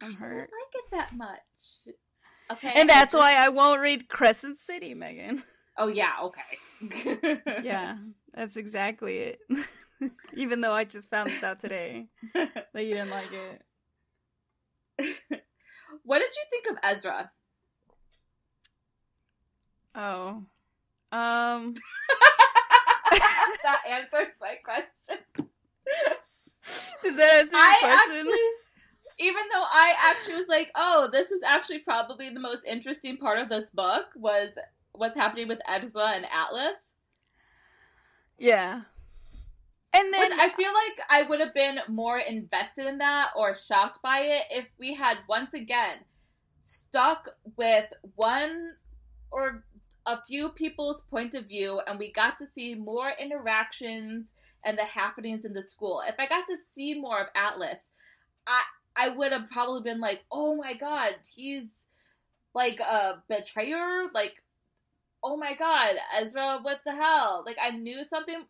[0.00, 1.94] I'm I don't like it that much.
[2.54, 2.72] Okay.
[2.74, 5.42] And that's why I won't read Crescent City, Megan.
[5.76, 7.40] Oh, yeah, okay.
[7.64, 7.96] yeah,
[8.32, 9.40] that's exactly it.
[10.34, 13.62] Even though I just found this out today that you didn't like it.
[16.04, 17.30] what did you think of Ezra?
[19.94, 20.44] Oh.
[21.12, 21.74] Um
[23.62, 25.24] that answers my question.
[27.02, 28.16] Does that answer your I question?
[28.16, 28.38] actually,
[29.18, 33.38] even though I actually was like, oh, this is actually probably the most interesting part
[33.38, 34.50] of this book was
[34.92, 36.80] what's happening with Ezra and Atlas.
[38.38, 38.82] yeah.
[39.96, 43.54] And then Which I feel like I would have been more invested in that or
[43.54, 45.98] shocked by it if we had once again
[46.64, 48.70] stuck with one
[49.30, 49.64] or
[50.04, 54.32] a few people's point of view and we got to see more interactions
[54.64, 56.02] and the happenings in the school.
[56.06, 57.88] If I got to see more of Atlas,
[58.48, 58.62] I
[58.96, 61.86] I would have probably been like, "Oh my god, he's
[62.54, 64.42] like a betrayer." Like,
[65.22, 68.46] "Oh my god, Ezra, what the hell?" Like I knew something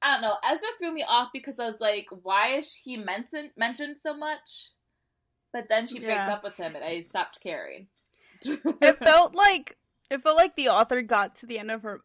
[0.00, 0.36] I don't know.
[0.44, 4.70] Ezra threw me off because I was like, why is he mentioned mentioned so much?
[5.52, 6.34] But then she breaks Yeah.
[6.34, 7.88] up with him, and I stopped caring.
[8.44, 9.76] it felt like
[10.10, 12.02] it felt like the author got to the end of her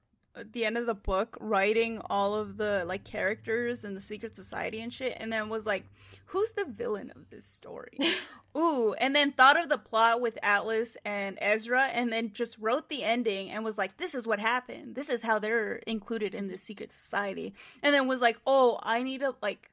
[0.52, 4.82] the end of the book writing all of the like characters and the secret society
[4.82, 5.86] and shit and then was like
[6.28, 8.00] who's the villain of this story?
[8.58, 12.90] Ooh and then thought of the plot with atlas and ezra and then just wrote
[12.90, 14.96] the ending and was like this is what happened.
[14.96, 17.54] This is how they're included in this secret society.
[17.82, 19.70] And then was like oh i need to like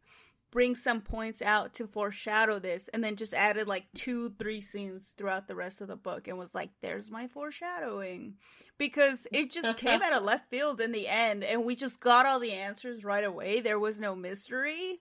[0.50, 5.12] bring some points out to foreshadow this and then just added like two three scenes
[5.16, 8.34] throughout the rest of the book and was like there's my foreshadowing
[8.78, 12.26] because it just came out of left field in the end and we just got
[12.26, 14.98] all the answers right away there was no mystery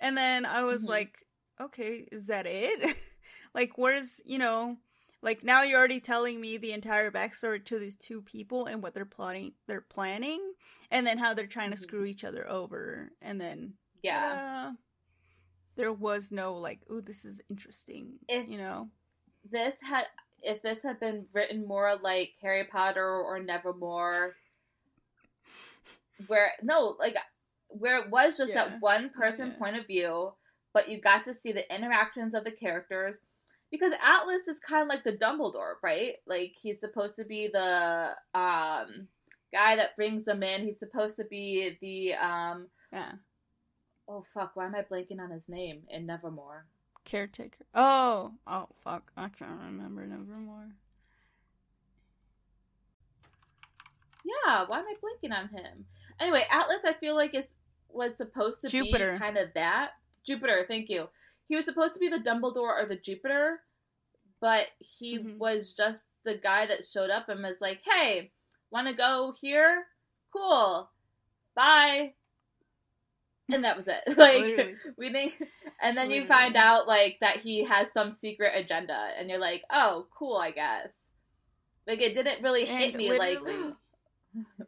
[0.00, 0.88] and then i was Mhm.
[0.90, 1.18] like
[1.60, 2.96] okay is that it
[3.54, 4.76] like where's you know
[5.22, 8.94] like now you're already telling me the entire backstory to these two people and what
[8.94, 10.40] they're plotting they're planning
[10.90, 11.80] and then how they're trying to Mhm.
[11.80, 13.74] screw each other over and then
[14.06, 14.20] yeah.
[14.20, 14.72] ta-da,
[15.76, 18.88] there was no like oh this is interesting If- you know
[19.50, 20.06] This had
[20.42, 24.34] if this had been written more like Harry Potter or Nevermoor,
[26.26, 27.16] where no, like
[27.68, 28.68] where it was just Yeah.
[28.68, 29.58] that one person Yeah.
[29.58, 30.34] point of view,
[30.72, 33.22] but you got to see the interactions of the characters.
[33.70, 36.16] Because Atlas is kind of like the Dumbledore, right?
[36.26, 39.08] Like he's supposed to be the um
[39.52, 40.62] guy that brings them in.
[40.64, 43.12] He's supposed to be the um yeah
[44.08, 46.66] oh fuck, why am I blanking on his name in Nevermoor?
[47.04, 50.72] caretaker oh oh fuck i can't remember Nevermoor
[54.24, 55.84] Yeah, why am I blanking on him?
[56.18, 57.54] Anyway, Atlas I feel like is
[57.88, 59.12] was supposed to Jupiter.
[59.12, 59.92] be kind of that.
[60.26, 61.08] Jupiter, thank you.
[61.48, 63.60] He was supposed to be the Dumbledore or the Jupiter,
[64.40, 65.38] but he Mhm.
[65.38, 68.32] was just the guy that showed up and was like, "Hey,
[68.70, 69.86] want to go here?
[70.32, 70.90] Cool.
[71.54, 72.16] Bye."
[73.52, 74.02] And that was it.
[74.16, 74.74] like Literally.
[74.98, 75.40] we think
[75.80, 79.62] and then you find out like that he has some secret agenda and you're like,
[79.70, 80.92] "Oh, cool, I guess."
[81.86, 83.38] Like it didn't really hit And me like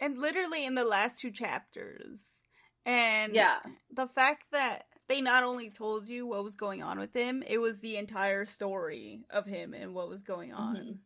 [0.00, 2.38] and literally in the last two chapters
[2.86, 3.58] and Yeah.
[3.92, 7.58] the fact that they not only told you what was going on with him it
[7.58, 10.98] was the entire story of him and what was going on Mhm.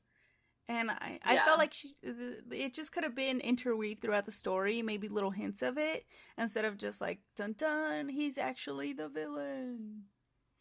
[0.68, 1.44] And I, I Yeah.
[1.44, 5.60] felt like she, it just could have been interweaved throughout the story, maybe little hints
[5.60, 6.06] of it,
[6.38, 10.04] instead of just like, dun dun, he's actually the villain.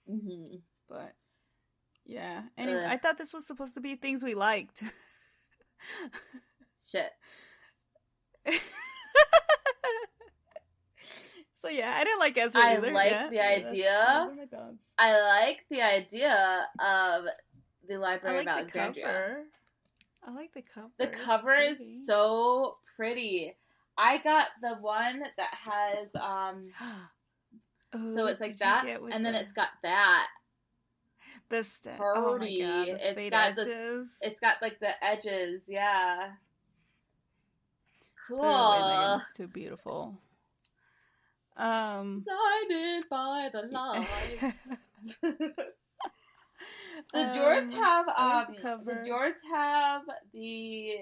[0.05, 0.57] hmm
[0.89, 1.15] But
[2.05, 2.43] yeah.
[2.57, 2.91] Anyway, Ugh.
[2.91, 4.83] I thought this was supposed to be things we liked.
[6.81, 7.11] Shit.
[11.55, 12.91] so yeah, I didn't like Ezra I either.
[12.91, 14.25] like yeah, the idea.
[14.25, 14.89] Those are my thoughts.
[14.97, 17.23] I like the idea of
[17.87, 19.43] the Library like of Alexandria.
[20.25, 20.89] I like the cover.
[20.97, 23.55] The cover is so pretty.
[23.97, 26.71] I got the one that has um
[27.95, 30.27] Oh, so it's like that and then the- it's got that.
[31.49, 36.31] the st- oh my god, the It's got the- It's got like the edges, yeah.
[38.27, 39.19] Cool.
[39.21, 40.17] It's too beautiful.
[41.55, 44.53] Um, Blinded by the light.
[47.13, 48.55] The um, drawers have I like um
[48.85, 50.01] the the, drawers have
[50.33, 50.95] the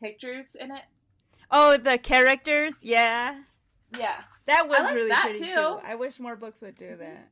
[0.00, 0.82] pictures in it.
[1.50, 3.42] Oh, the characters, yeah.
[3.96, 4.22] Yeah.
[4.46, 5.54] That was like really that pretty too.
[5.54, 5.78] too.
[5.84, 7.28] I wish more books would do that.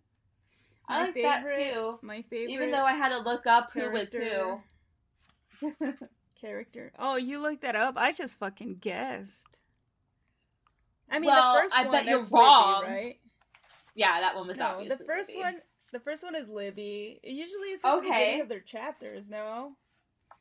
[0.89, 1.99] I My like that too.
[2.03, 4.61] My favorite Even though I had to look up who was who.
[6.41, 6.93] character.
[6.99, 7.95] Oh, you looked that up?
[7.97, 9.59] I just fucking guessed.
[11.11, 12.83] I mean, Well, the first I one, bet you're wrong.
[12.85, 13.17] right?
[13.95, 15.57] Yeah, that one was No, obviously the first one.
[15.95, 17.21] The first one is Libby.
[17.23, 18.09] Usually, it's at the Okay.
[18.09, 19.31] beginning of their chapters.
[19.31, 19.77] No,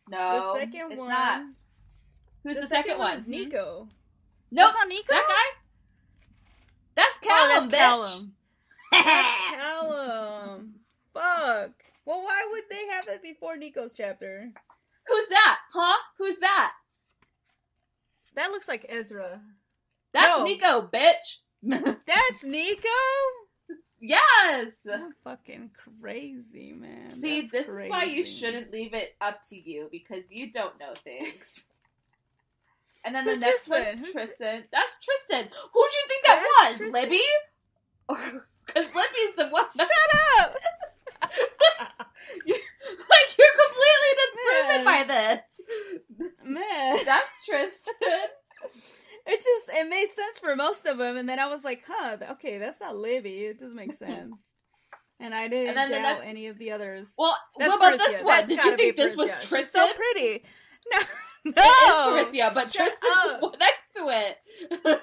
[0.09, 1.09] No, the second it's one.
[1.09, 1.43] not.
[2.41, 3.15] Who's the, second, one?
[3.15, 3.83] is Nico.
[3.83, 3.89] Mm-hmm.
[4.55, 5.13] Nope, That's not Nico.
[5.13, 5.59] that guy.
[6.95, 9.01] That's Oh, Callum, that's bitch.
[9.03, 9.59] Callum.
[9.59, 10.73] Callum.
[11.13, 11.71] Fuck.
[12.05, 14.49] Well, why would they have it before Nico's chapter?
[15.05, 15.59] Who's that?
[15.71, 15.97] Huh?
[16.17, 16.73] Who's that?
[18.33, 19.39] That looks like Ezra.
[20.13, 20.43] That's No.
[20.45, 21.41] Nico, bitch.
[21.61, 22.87] That's Nico.
[24.03, 24.75] Yes.
[24.91, 27.19] I'm fucking crazy, man.
[27.19, 30.79] See, That's this is why you shouldn't leave it up to you because you don't
[30.79, 31.65] know things.
[33.05, 33.81] And then Who's the next one?
[33.81, 34.63] one's Who's Tristan.
[34.71, 35.49] That's Tristan.
[35.73, 36.77] Who do you think that That's was?
[36.77, 37.01] Tristan.
[37.01, 38.39] Libby?
[38.65, 40.55] Because Libby's the one that Shut up.
[42.47, 44.85] like you're completely disproven Man.
[44.85, 46.31] by this.
[46.45, 47.93] Man, That's Tristan.
[49.25, 52.17] It just it made sense for most of them, and then I was like, huh,
[52.31, 53.45] okay, that's not Libby.
[53.45, 54.33] It doesn't make sense.
[55.19, 57.13] And I didn't And then the doubt next- any of the others.
[57.17, 58.35] Well, That's what about this one?
[58.35, 59.87] That's Did you think this was Tristan?
[59.87, 60.43] so pretty.
[60.91, 60.99] No,
[61.45, 62.17] It no.
[62.17, 63.39] is Parisa, but Tristan's up.
[63.41, 65.01] the one next to it.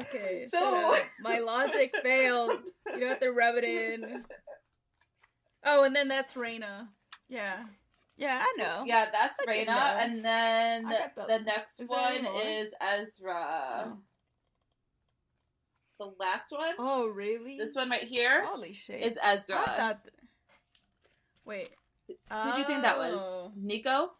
[0.00, 0.94] Okay, So-.
[1.20, 2.60] My logic failed.
[2.92, 4.24] You don't have to rub it in.
[5.64, 6.88] Oh, and then that's Reina.
[7.28, 7.64] Yeah.
[8.20, 8.84] Yeah, I know.
[8.86, 13.86] Yeah, that's Reina, and then the- the next Is one is Ezra.
[13.86, 13.98] Oh.
[15.98, 17.56] The last one, Oh, really?
[17.58, 19.00] this one right here, Holy shit.
[19.02, 19.58] is Ezra.
[19.58, 20.02] I thought.
[20.04, 20.14] th-
[21.44, 21.70] Wait.
[22.08, 22.14] Who
[22.50, 23.14] did you think that was?
[23.18, 23.52] Oh.
[23.56, 24.12] Nico,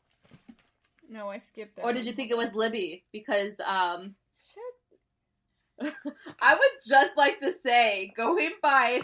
[1.08, 1.84] No, I skipped that.
[1.84, 3.04] or did you think it was Libby?
[3.12, 4.16] Because um,
[5.80, 5.94] Shit.
[6.40, 9.02] I would just like to say, going by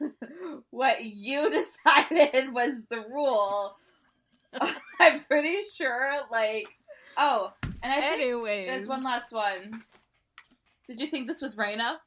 [0.70, 3.76] what you decided was the rule,
[5.00, 6.66] I'm pretty sure, like,
[7.16, 8.66] oh, and I think Anyways.
[8.66, 9.82] there's one last one.
[10.86, 12.00] Did you think this was Reina?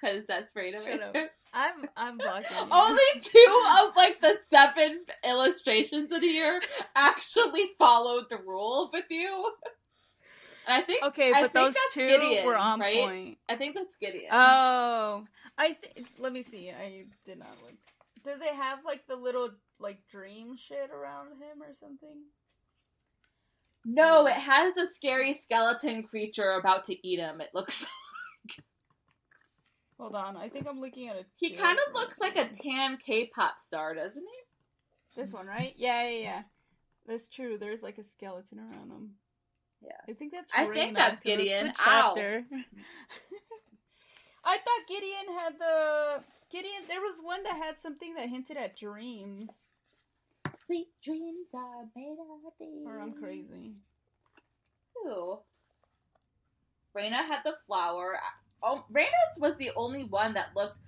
[0.00, 1.30] Because that's Reina right there.
[1.52, 2.44] I'm I'm blocking.
[2.56, 2.68] you.
[2.72, 6.60] Only two of like the seven illustrations in here
[6.96, 9.52] actually followed the rule with you.
[10.66, 13.08] And I think Okay, I but think those that's two Gideon, were on right?
[13.08, 13.38] point.
[13.48, 14.30] I think that's Gideon.
[14.32, 15.24] Oh,
[15.56, 16.70] I th- let me see.
[16.70, 17.74] I did not look.
[18.24, 19.50] Does it have like the little
[19.84, 22.22] like dream shit around him or something?
[23.84, 27.40] no, it has a scary skeleton creature about to eat him.
[27.40, 27.84] It looks.
[29.98, 31.24] Hold on, I think I'm looking at a.
[31.38, 35.20] He kind of looks like a tan K-pop star, doesn't he?
[35.20, 35.72] This one, right?
[35.76, 36.42] Yeah, yeah, yeah.
[37.06, 37.58] That's true.
[37.58, 39.10] There's like a skeleton around him.
[39.82, 39.92] Yeah.
[40.08, 40.52] I think that's.
[40.54, 41.72] I think that's 'cause it's the Gideon.
[41.78, 42.14] Ow.
[44.46, 46.82] I thought Gideon had the Gideon.
[46.88, 49.66] There was one that had something that hinted at dreams.
[50.64, 52.86] Sweet dreams are made of these.
[52.86, 53.74] Or I'm crazy.
[54.98, 55.38] Ooh.
[56.94, 58.18] Reina had the flower.
[58.62, 60.78] Oh, Reina's was the only one that looked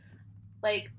[0.62, 0.91] like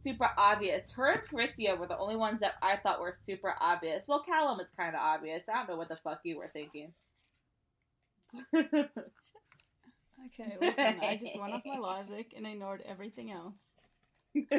[0.00, 0.92] super obvious.
[0.92, 4.04] Her and Parisa were the only ones that I thought were super obvious.
[4.06, 5.44] Well, Callum is kind of obvious.
[5.48, 6.92] I don't know what the fuck you were thinking.
[10.26, 10.98] Okay, listen.
[11.02, 13.60] I just went off my logic and ignored everything else.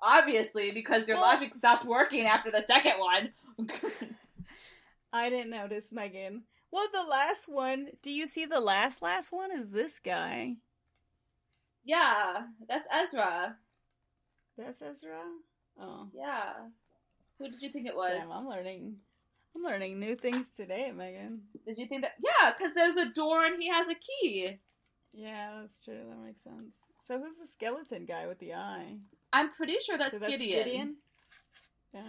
[0.00, 3.32] Obviously, because your logic stopped working after the second one.
[5.12, 6.42] I didn't notice Megan.
[6.70, 7.88] Well, the last one.
[8.02, 9.52] Do you see the last last one?
[9.52, 10.56] Is this guy?
[11.84, 13.56] yeah, that's Ezra.
[14.58, 15.20] That's Ezra.
[15.80, 16.52] Oh, Yeah.
[17.38, 18.12] Who did you think it was?
[18.16, 18.30] damn!
[18.30, 18.96] I'm learning.
[19.56, 21.42] I'm learning new things today, Megan.
[21.66, 22.12] Did you think that?
[22.22, 24.60] Yeah, because there's a door and he has a key.
[25.12, 25.98] Yeah, that's true.
[26.08, 26.76] That makes sense.
[27.00, 28.96] So who's the skeleton guy with the eye?
[29.34, 30.64] I'm pretty sure that's, so that's Gideon.
[30.64, 30.96] Gideon.
[31.92, 32.00] Yeah.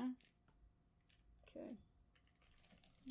[1.49, 1.71] Okay.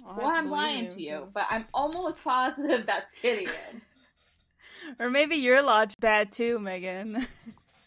[0.07, 3.83] I'll Well, I'm lying to you, 'cause- but I'm almost positive that's Gideon.
[5.01, 7.27] or maybe your lodge bad too, Megan.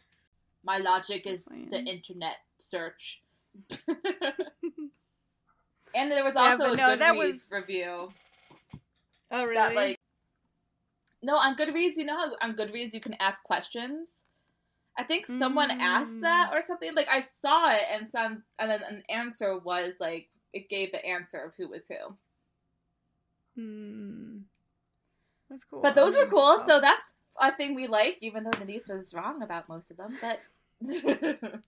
[0.64, 3.24] My logic is the internet search.
[5.96, 8.10] and there was Yeah, also but a no, Goodreads was- review
[9.32, 9.56] oh, really?
[9.56, 10.00] that like
[11.24, 11.96] no on Goodreads.
[11.96, 14.26] You know how on Goodreads you can ask questions.
[14.98, 16.56] I think someone asked that Mm.
[16.58, 16.96] or something.
[16.96, 21.06] Like I saw it and some, and then an answer was like it gave the
[21.06, 22.18] answer of who was who.
[23.56, 24.38] Hmm.
[25.50, 25.82] That's cool.
[25.82, 29.42] But those were cool, so that's a thing we like, even though Denise was wrong
[29.42, 30.18] about most of them.
[30.22, 30.42] But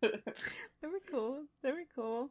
[0.00, 1.44] They were cool.
[1.62, 2.30] They were cool.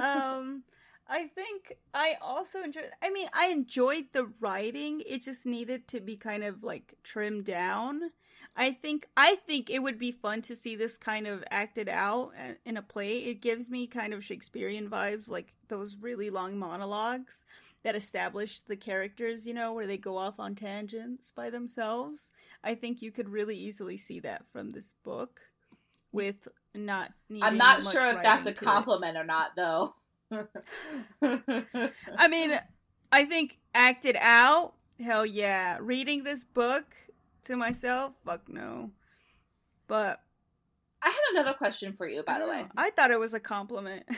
[0.00, 0.64] Um,
[1.06, 2.90] I think I also enjoyed.
[3.02, 5.02] I mean, I enjoyed the writing.
[5.06, 8.10] It just needed to be kind of like trimmed down.
[8.54, 12.32] I think I think it would be fun to see this kind of acted out
[12.38, 13.18] uh, in a play.
[13.18, 17.44] It gives me kind of Shakespearean vibes, like those really long monologues
[17.82, 22.30] that establish the characters, you know, where they go off on tangents by themselves.
[22.62, 25.40] I think you could really easily see that from this book
[26.12, 29.94] with not needing I'm not sure if that's a compliment or not, though.
[31.22, 32.58] I mean,
[33.10, 35.78] I think acted out, hell yeah.
[35.80, 36.94] Reading this book
[37.44, 38.90] to myself, fuck no.
[39.86, 40.20] But
[41.02, 42.66] I had another question for you, by the way.
[42.76, 44.04] I thought it was a compliment.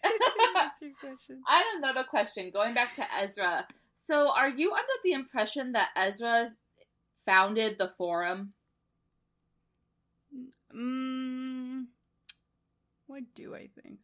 [0.54, 1.42] That's your question.
[1.46, 3.66] I had another question going back to Ezra.
[3.94, 6.48] So, are you under the impression that Ezra
[7.24, 8.52] founded the forum?
[10.74, 11.86] Mm,
[13.06, 13.98] what do I think?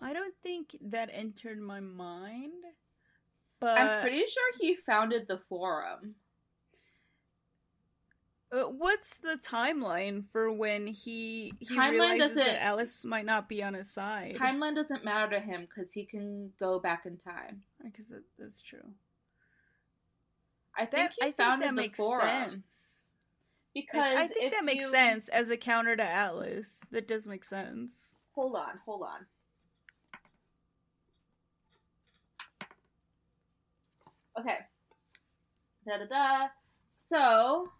[0.00, 2.64] I don't think that entered my mind.
[3.60, 6.14] But I'm pretty sure he founded the forum.
[8.52, 13.48] Uh, what's the timeline for when he he Timeline realizes doesn't- that Alice might not
[13.48, 14.32] be on his side?
[14.32, 17.62] Timeline doesn't matter to him because he can go back in time.
[17.82, 18.92] because that, that's true.
[20.76, 23.02] I think That he I think that the makes forum sense.
[23.72, 26.80] because I, I think if that makes you- sense as a counter to Alice.
[26.90, 28.14] That does make sense.
[28.34, 29.26] Hold on, hold on.
[34.38, 34.58] Okay.
[35.86, 36.48] Da da da.
[36.88, 37.70] So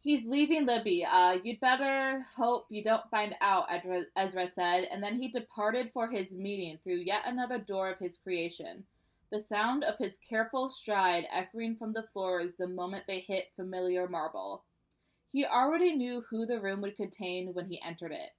[0.00, 1.04] he's leaving Libby.
[1.04, 3.68] Uh, you'd better hope you don't find out,
[4.16, 8.16] Ezra, said, and then he departed for his meeting through yet another door of his
[8.16, 8.84] creation.
[9.30, 14.08] The sound of his careful stride echoing from the floors the moment they hit familiar
[14.08, 14.64] marble.
[15.30, 18.30] He already knew who the room would contain when he entered it.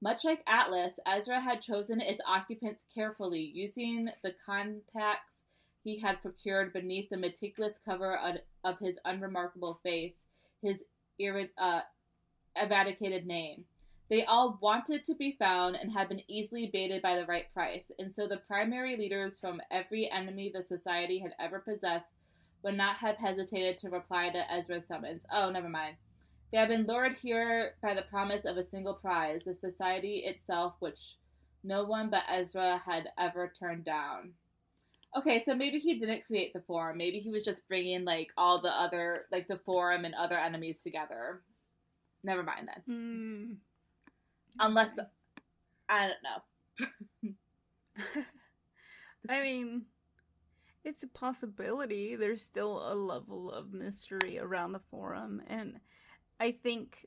[0.00, 5.42] Much like Atlas, Ezra had chosen its occupants carefully, using the contacts
[5.84, 8.18] he had procured beneath the meticulous cover
[8.64, 10.16] of his unremarkable face,
[10.60, 10.82] his
[11.20, 11.82] irri- uh,
[12.56, 13.64] eradicated name.
[14.08, 17.90] They all wanted to be found and had been easily baited by the right price,
[17.98, 22.12] and so the primary leaders from every enemy the society had ever possessed
[22.62, 25.24] would not have hesitated to reply to Ezra's summons.
[25.32, 25.96] Oh, never mind.
[26.52, 30.74] They had been lured here by the promise of a single prize, the society itself,
[30.80, 31.16] which
[31.64, 34.34] no one but Ezra had ever turned down.
[35.16, 36.96] Okay, so maybe he didn't create the forum.
[36.96, 40.80] Maybe he was just bringing like all the other, like the forum and other enemies
[40.80, 41.42] together.
[42.24, 42.82] Never mind then.
[42.86, 43.52] Hmm.
[44.58, 44.90] Unless
[45.88, 47.34] I don't know.
[49.28, 49.82] I mean,
[50.84, 52.16] it's a possibility.
[52.16, 55.78] There's still a level of mystery around the forum, and
[56.40, 57.06] I think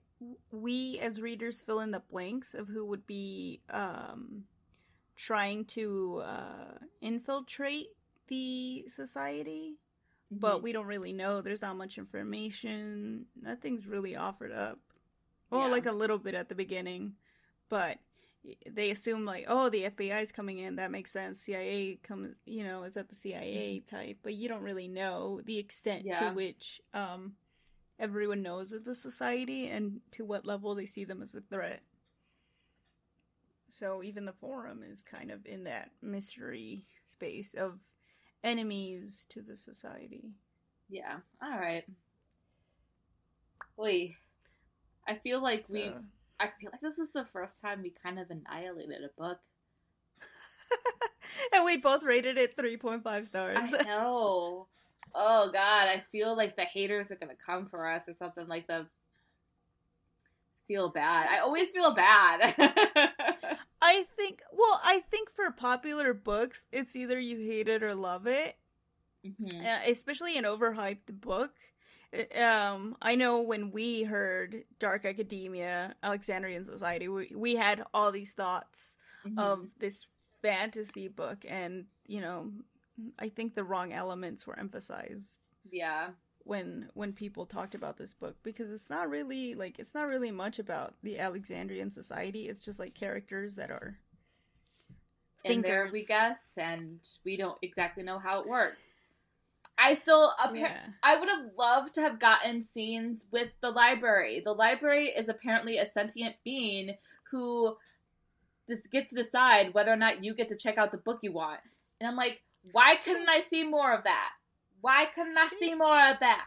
[0.52, 4.44] we as readers fill in the blanks of who would be um,
[5.16, 7.88] trying to uh, infiltrate
[8.28, 9.76] the society.
[10.32, 11.42] But we don't really know.
[11.42, 13.26] There's not much information.
[13.40, 14.80] Nothing's really offered up.
[15.50, 15.72] Well, Yeah.
[15.72, 17.14] like a little bit at the beginning,
[17.70, 18.00] but
[18.70, 20.76] they assume like, oh, the FBI is coming in.
[20.76, 21.42] That makes sense.
[21.42, 24.18] CIA come, you know, is that the CIA type?
[24.24, 26.08] But you don't really know the extent Mm-hmm.
[26.24, 26.30] Yeah.
[26.30, 27.34] to which um,
[28.00, 31.82] everyone knows of the society and to what level they see them as a threat.
[33.70, 37.80] So even the forum is kind of in that mystery space of
[38.44, 40.32] enemies to the society.
[40.90, 41.18] Yeah.
[41.42, 41.84] All right.
[43.78, 44.16] Wait.
[45.08, 45.84] I feel like we.
[45.86, 46.04] So-
[46.40, 49.40] I feel like this is the first time we kind of annihilated a book.
[51.54, 53.58] and we both rated it 3.5 stars.
[53.58, 54.68] I know.
[55.14, 58.68] Oh God, I feel like the haters are gonna come for us or something like
[58.68, 58.86] the.
[60.68, 61.30] Feel bad.
[61.30, 62.56] I always feel bad.
[63.86, 68.26] I think well, I think for popular books, it's either you hate it or love
[68.26, 68.58] it.
[69.24, 69.64] Mm-hmm.
[69.64, 71.52] Uh, especially an overhyped book.
[72.12, 78.12] Uh, um, I know when we heard Dark Academia, Alexandrian Society, we, we had all
[78.12, 79.38] these thoughts mm-hmm.
[79.38, 80.08] of this
[80.42, 82.52] fantasy book, and you know,
[83.20, 85.40] I think the wrong elements were emphasized.
[85.72, 86.10] Yeah.
[86.46, 90.32] When when people talked about this book because it's not really like it's not really
[90.32, 92.48] much about the Alexandrian society.
[92.48, 93.98] It's just like characters that are
[95.44, 98.96] in there we guess and we don't exactly know how it works.
[99.78, 100.78] I still yeah.
[101.04, 104.42] I would have loved to have gotten scenes with the library.
[104.44, 106.96] The library is apparently a sentient being
[107.32, 107.76] who
[108.70, 111.32] just gets to decide whether or not you get to check out the book you
[111.32, 111.60] want.
[112.00, 112.42] And I'm like,
[112.72, 114.32] why couldn't I see more of that?
[114.86, 116.46] Why couldn't I see more of that?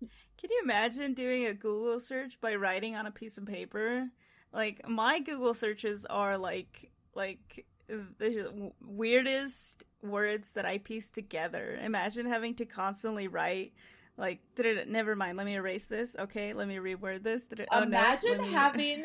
[0.00, 4.08] Can you imagine doing a Google search by writing on a piece of paper?
[4.54, 11.78] Like my Google searches are like like the weirdest words that I piece together.
[11.84, 13.74] Imagine having to constantly write
[14.16, 14.40] like
[14.86, 19.04] never mind let me erase this okay let me reword this oh, imagine no, having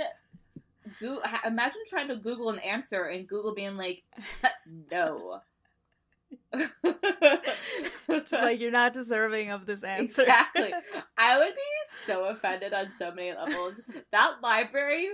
[1.01, 4.03] Go- imagine trying to google an answer and google being like
[4.91, 5.41] no
[6.53, 10.23] it's like you're not deserving of this answer.
[10.23, 10.73] Exactly.
[11.17, 13.81] I would be so offended on so many levels.
[14.11, 15.09] That library,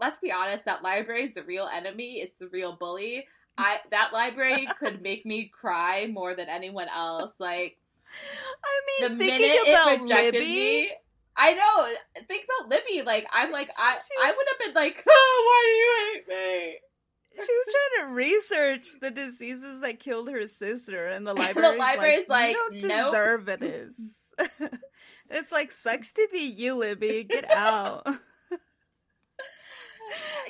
[0.00, 2.20] let's be honest, that library is the real enemy.
[2.20, 3.26] It's the real bully.
[3.58, 7.34] I that library could make me cry more than anyone else.
[7.38, 7.78] Like,
[8.64, 10.90] I mean, the minute it rejected Libby, me,
[11.36, 12.22] I know.
[12.28, 13.02] Think about Libby.
[13.04, 16.78] Like, I'm like, I, I would have been like, oh, why do you hate me?
[17.44, 21.70] She was trying to research the diseases that killed her sister, and the library.
[21.72, 23.04] the library's like, like, you don't nope.
[23.06, 23.62] deserve it.
[23.62, 24.18] Is
[25.30, 27.24] it's like sucks to be you, Libby.
[27.24, 28.02] Get out.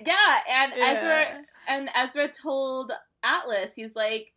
[0.04, 0.94] yeah, and yeah.
[0.96, 4.32] Ezra and Ezra told Atlas, he's like,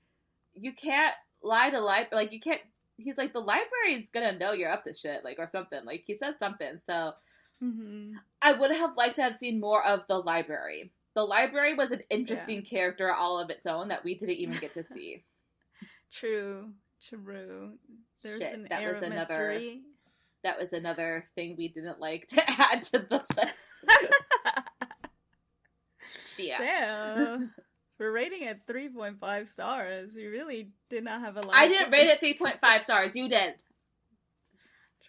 [0.53, 2.23] you can't lie to library.
[2.23, 2.61] Like you can't.
[2.97, 5.85] He's like, the library's gonna know you're up to shit, like or something.
[5.85, 6.79] Like he says something.
[6.89, 7.13] So.
[7.61, 8.13] Mm-hmm.
[8.41, 12.01] I would have liked to have seen more of the library the library was an
[12.09, 12.69] interesting yeah.
[12.69, 15.23] character all of its own that we didn't even get to see.
[16.11, 16.69] true,
[17.07, 17.73] true.
[18.23, 19.49] There's Shit, an that was another.
[19.49, 19.81] Mystery.
[20.43, 23.39] That was another thing we didn't like to add to the list.
[26.37, 26.57] Shit.
[26.57, 27.51] Damn.
[27.99, 30.15] We're rating it 3.5 stars.
[30.15, 31.53] We really did not have a lot.
[31.53, 33.15] I didn't rate it 3.5 stars.
[33.15, 33.55] You did.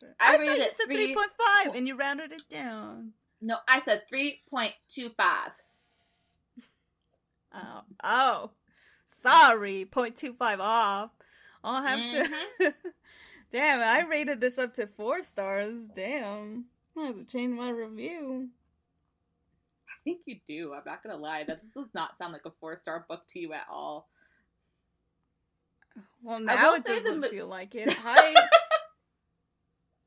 [0.01, 0.09] True.
[0.19, 3.13] I, I rated it 3.5 and you rounded it down.
[3.41, 4.73] No, I said 3.25.
[7.55, 8.51] Oh, oh,
[9.07, 11.11] sorry, 0.25 off.
[11.63, 12.65] I'll have mm-hmm.
[12.65, 12.75] to.
[13.53, 15.89] Damn, I rated this up to four stars.
[15.89, 18.49] Damn, I have to change my review.
[19.89, 20.73] I think you do.
[20.73, 21.43] I'm not gonna lie.
[21.45, 24.09] That this does not sound like a four star book to you at all.
[26.23, 27.95] Well, now it doesn't feel like it.
[28.05, 28.49] I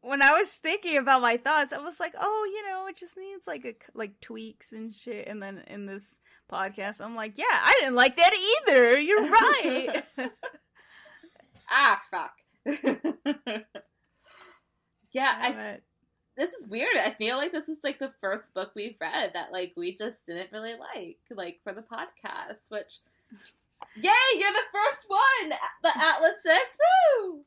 [0.04, 3.18] when I was thinking about my thoughts, I was like, oh, you know, it just
[3.18, 5.28] needs like a like tweaks and shit.
[5.28, 6.20] And then in this
[6.52, 8.34] podcast, I'm like, yeah, I didn't like that
[8.68, 9.00] either.
[9.00, 10.04] You're right.
[11.72, 12.34] ah, fuck.
[15.14, 15.78] yeah, I,
[16.36, 16.98] this is weird.
[16.98, 20.26] I feel like this is like the first book we've read that like we just
[20.28, 22.70] didn't really like, like for the podcast.
[22.70, 23.00] Which,
[23.96, 25.58] yay, you're the first one.
[25.82, 26.78] The Atlas Six.
[27.22, 27.46] Woo!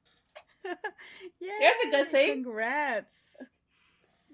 [1.40, 2.44] Yeah, There's a good thing.
[2.44, 3.48] Congrats.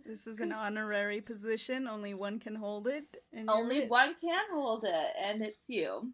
[0.05, 1.87] This is an honorary position.
[1.87, 3.23] Only one can hold it.
[3.47, 6.11] Only one can hold it, and it's you.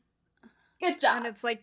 [0.78, 1.16] Good job.
[1.16, 1.62] And it's like,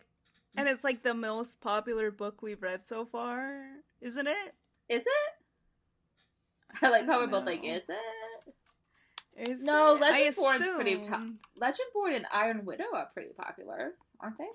[0.56, 3.62] and it's like the most popular book we've read so far,
[4.00, 4.54] isn't it?
[4.88, 6.82] Is it?
[6.82, 9.48] I like how we're both like, is it?
[9.48, 11.22] Is no, Legendborn's pretty top.
[11.60, 14.48] Legendborn and Iron Widow are pretty popular, aren't they?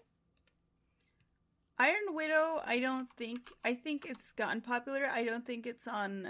[1.82, 3.50] Iron Widow, I don't think.
[3.66, 5.08] I think it's gotten popular.
[5.12, 6.28] I don't think it's on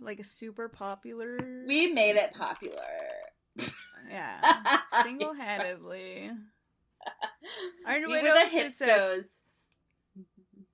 [0.00, 1.36] like a super popular.
[1.66, 2.76] We made it popular.
[4.10, 4.40] Yeah,
[5.04, 6.30] single handedly.
[7.86, 9.42] Iron we Widow were the hipsters.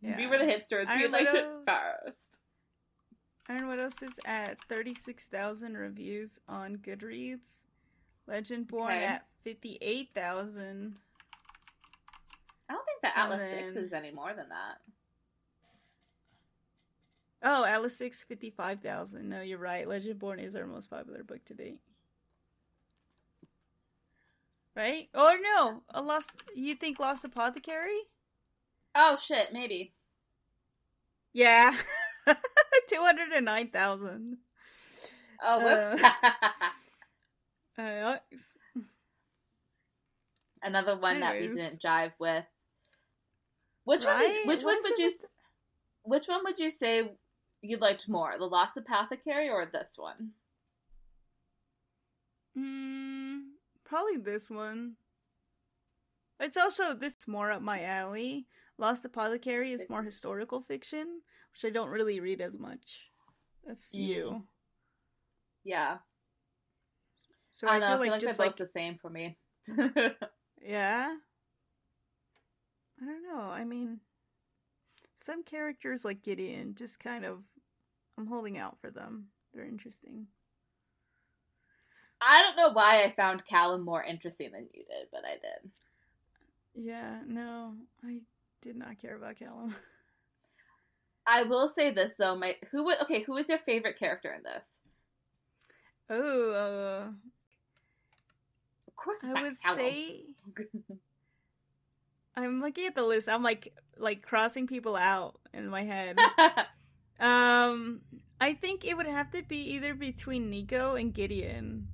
[0.00, 0.16] Yeah.
[0.16, 0.86] We were the hipsters.
[0.86, 2.38] Iron we liked it first.
[3.48, 7.64] Iron Widow sits at thirty-six thousand reviews on Goodreads.
[8.30, 9.04] Legendborn okay.
[9.04, 10.94] at fifty-eight thousand.
[12.68, 13.72] I don't think the Atlas then...
[13.72, 14.78] 6 is any more than that.
[17.42, 19.28] Oh, Atlas 6, 55,000.
[19.28, 19.86] No, you're right.
[19.86, 21.80] Legendborn is our most popular book to date.
[24.74, 25.08] Right?
[25.14, 25.82] Oh, no.
[25.98, 26.30] A lost.
[26.54, 28.00] You think Lost Apothecary?
[28.94, 29.52] Oh, shit.
[29.52, 29.92] Maybe.
[31.32, 31.74] Yeah.
[32.88, 34.38] 209,000.
[35.42, 36.02] Oh, whoops.
[37.78, 38.16] Uh, Uh,
[40.62, 42.44] Another one that we didn't jive with.
[43.86, 44.14] Which one?
[44.14, 44.26] Right?
[44.26, 45.12] Did, which one would you?
[46.02, 47.12] Which one would you say
[47.62, 50.32] you liked more, The Lost Apothecary or this one?
[52.58, 53.40] mm,
[53.84, 54.96] probably this one.
[56.40, 58.46] It's also this more up my alley.
[58.76, 61.22] Lost Apothecary is more historical fiction,
[61.52, 63.10] which I don't really read as much.
[63.64, 63.98] That's Mm.
[64.08, 64.48] you.
[65.64, 65.98] Yeah,
[67.52, 67.86] So I I, know.
[67.86, 69.38] feel I feel like, like, just they're like both the same for me.
[70.62, 71.16] yeah.
[73.00, 73.40] I don't know.
[73.50, 74.00] I mean,
[75.14, 77.42] some characters like Gideon just kind of
[78.18, 79.28] I'm holding out for them.
[79.52, 80.26] They're interesting.
[82.20, 85.70] I don't know why I found Callum more interesting than you did, but I did.
[86.74, 87.74] Yeah, no,
[88.04, 88.20] I
[88.60, 89.74] did not care about Callum.
[91.26, 94.42] I will say this though, my who would okay, who is your favorite character in
[94.42, 94.80] this?
[96.08, 97.08] Oh, uh,
[98.88, 99.78] Of course, I would Callum.
[99.78, 100.24] say
[102.36, 103.28] I'm looking at the list.
[103.28, 106.18] I'm like like crossing people out in my head.
[107.20, 108.02] um,
[108.40, 111.88] I think it would have to be either between Nico and Gideon.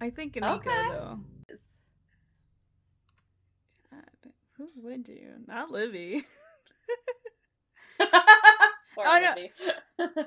[0.00, 0.88] I think Nico Okay.
[0.88, 1.18] though.
[3.90, 5.34] God, who would you?
[5.46, 6.24] Not Libby.
[8.94, 9.36] Poor Oh,
[9.98, 10.24] no.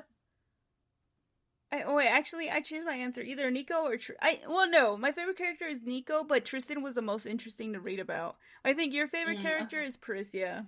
[1.70, 3.20] I, oh wait, actually, I changed my answer.
[3.20, 4.40] Either Nico or Tr- I.
[4.48, 8.00] Well, no, my favorite character is Nico, but Tristan was the most interesting to read
[8.00, 8.36] about.
[8.64, 10.66] I think your favorite Mm, character is Parisa.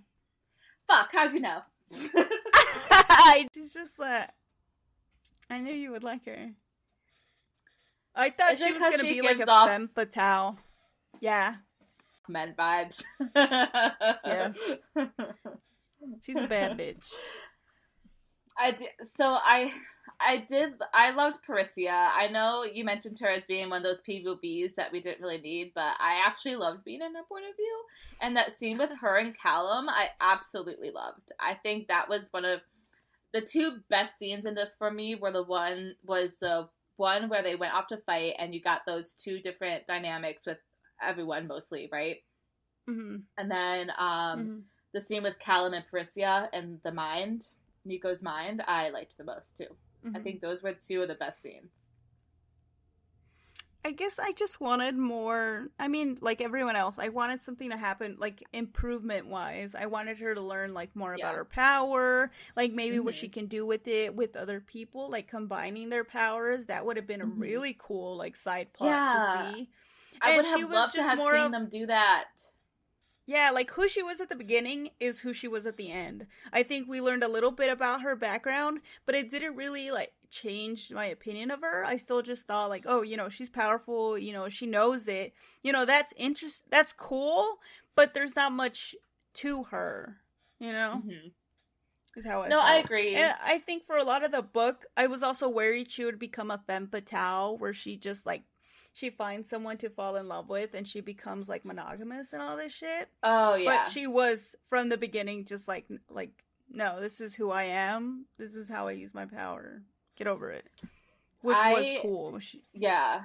[0.86, 1.61] Fuck, how'd you know?
[3.55, 4.34] She's just that.
[5.48, 6.51] I knew you would like her.
[8.14, 10.59] I thought Is she was gonna she be like a off- femme fatale.
[11.20, 11.57] Yeah,
[12.28, 13.03] Men vibes.
[13.34, 14.59] Yes.
[16.22, 17.03] she's a bad bitch.
[18.59, 19.72] I did, so I
[20.20, 21.88] I did I loved Parisa.
[21.88, 25.40] I know you mentioned her as being one of those PVBs that we didn't really
[25.40, 27.82] need, but I actually loved being in her point of view.
[28.20, 31.32] And that scene with her and Callum, I absolutely loved.
[31.40, 32.60] I think that was one of
[33.32, 35.14] the two best scenes in this for me.
[35.14, 38.84] Were the one was the one where they went off to fight, and you got
[38.86, 40.58] those two different dynamics with
[41.02, 42.18] everyone mostly, right?
[42.86, 47.54] hmm And then um, the scene with Callum and Parisa and the mind,
[47.84, 49.76] Nico's mind, I liked the most too.
[50.05, 50.22] I Mhm.
[50.22, 51.70] think those were two of the best scenes.
[53.82, 55.68] I guess I just wanted more.
[55.78, 59.74] I mean, like everyone else, I wanted something to happen, like improvement wise.
[59.74, 61.24] I wanted her to learn like more Yeah.
[61.24, 63.18] about her power, like maybe what Mhm.
[63.18, 66.66] she can do with it with other people, like combining their powers.
[66.66, 67.40] That would have been a Mhm.
[67.40, 69.51] really cool like side plot Yeah.
[69.51, 69.70] to see.
[70.20, 72.53] I And would have loved to have seen of- them do that.
[73.30, 76.26] Yeah, like who she was at the beginning is who she was at the end.
[76.52, 80.12] I think we learned a little bit about her background, but it didn't really like
[80.32, 81.84] change my opinion of her.
[81.84, 85.32] I still just thought like, oh, you know, she's powerful, you know, she knows it.
[85.62, 87.58] You know, that's interest that's cool,
[87.94, 88.96] but there's not much
[89.34, 90.16] to her,
[90.58, 91.00] you know?
[91.06, 91.30] Mhm.
[92.16, 93.14] Is how I No, I agree.
[93.14, 96.18] And I think for a lot of the book, I was also worried she would
[96.18, 98.42] become a femme fatale, where she just like
[98.93, 102.57] she finds someone to fall in love with, and she becomes like monogamous and all
[102.57, 103.09] this shit.
[103.22, 106.30] oh yeah, But she was from the beginning just like like
[106.72, 108.26] no, this is who I am.
[108.38, 109.82] This is how I use my power.
[110.16, 110.64] Get over it.
[111.43, 112.38] Which I- was cool.
[112.38, 113.22] She, yeah,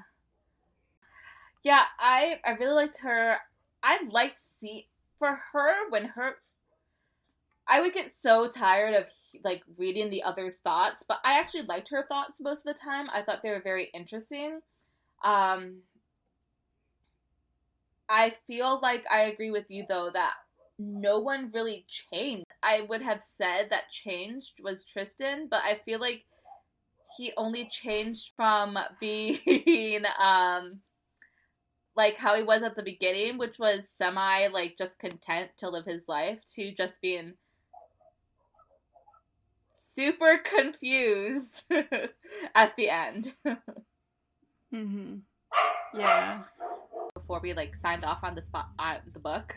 [1.64, 1.84] yeah.
[2.00, 3.38] I I really liked her.
[3.84, 4.88] I liked see
[5.20, 6.36] for her when her.
[7.68, 9.06] I would get so tired of
[9.44, 13.08] like reading the others' thoughts, but I actually liked her thoughts most of the time.
[13.12, 14.60] I thought they were very interesting.
[15.24, 15.82] Um,
[18.08, 20.34] I feel like I agree with you though that
[20.78, 22.46] no one really changed.
[22.62, 26.26] I would have said that changed was Tristan, but I feel like
[27.18, 30.82] he only changed from being um
[31.96, 35.86] like how he was at the beginning, which was semi like just content to live
[35.86, 37.36] his life, to just being
[39.72, 41.64] super confused
[42.56, 43.34] at the end.
[44.76, 45.16] hmm
[45.94, 46.42] Yeah.
[47.14, 49.56] Before we like signed off on the spot on the book.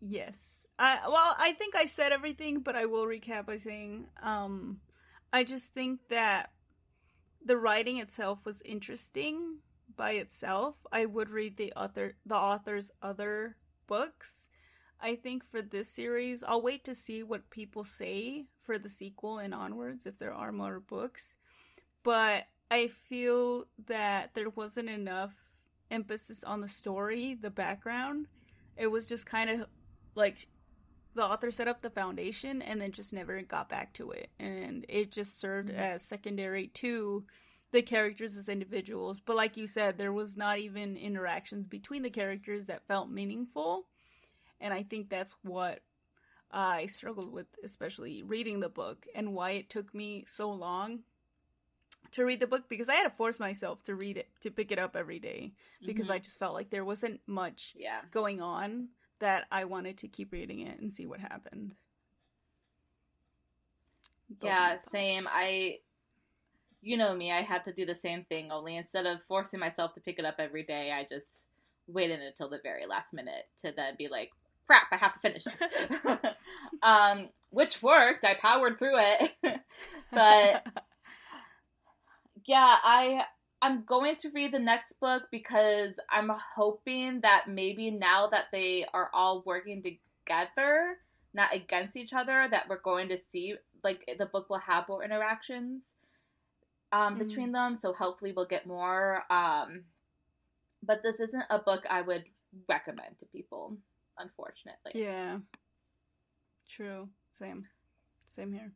[0.00, 0.64] Yes.
[0.78, 4.80] I well, I think I said everything, but I will recap by saying um
[5.32, 6.52] I just think that
[7.44, 9.58] the writing itself was interesting
[9.96, 10.76] by itself.
[10.92, 13.56] I would read the author the author's other
[13.88, 14.48] books.
[15.02, 19.38] I think for this series, I'll wait to see what people say for the sequel
[19.38, 21.36] and onwards if there are more books.
[22.02, 25.34] But I feel that there wasn't enough
[25.90, 28.26] emphasis on the story, the background.
[28.76, 29.66] It was just kind of
[30.14, 30.46] like
[31.14, 34.86] the author set up the foundation and then just never got back to it and
[34.88, 35.74] it just served Mhm.
[35.74, 37.26] as secondary to
[37.72, 39.20] the characters as individuals.
[39.20, 43.88] But like you said, there was not even interactions between the characters that felt meaningful.
[44.60, 45.82] And I think that's what
[46.50, 51.04] I struggled with, especially reading the book, and why it took me so long
[52.12, 54.72] to read the book because I had to force myself to read it, to pick
[54.72, 55.52] it up every day
[55.84, 56.14] because mm-hmm.
[56.14, 58.00] I just felt like there wasn't much yeah.
[58.10, 58.88] going on
[59.20, 61.74] that I wanted to keep reading it and see what happened.
[64.40, 65.28] Those yeah, same.
[65.30, 65.78] I
[66.82, 69.94] you know me, I had to do the same thing, only instead of forcing myself
[69.94, 71.42] to pick it up every day, I just
[71.86, 74.30] waited until the very last minute to then be like,
[74.66, 76.36] crap, I have to finish it.
[76.82, 78.24] um, which worked.
[78.24, 79.32] I powered through it.
[80.12, 80.66] but
[82.50, 83.26] yeah, I
[83.62, 88.86] I'm going to read the next book because I'm hoping that maybe now that they
[88.92, 90.96] are all working together,
[91.32, 95.04] not against each other, that we're going to see like the book will have more
[95.04, 95.92] interactions
[96.90, 97.24] um, mm-hmm.
[97.24, 97.76] between them.
[97.76, 99.22] So hopefully we'll get more.
[99.30, 99.84] Um,
[100.82, 102.24] but this isn't a book I would
[102.68, 103.76] recommend to people,
[104.18, 104.90] unfortunately.
[104.96, 105.38] Yeah.
[106.68, 107.10] True.
[107.38, 107.58] Same.
[108.26, 108.72] Same here.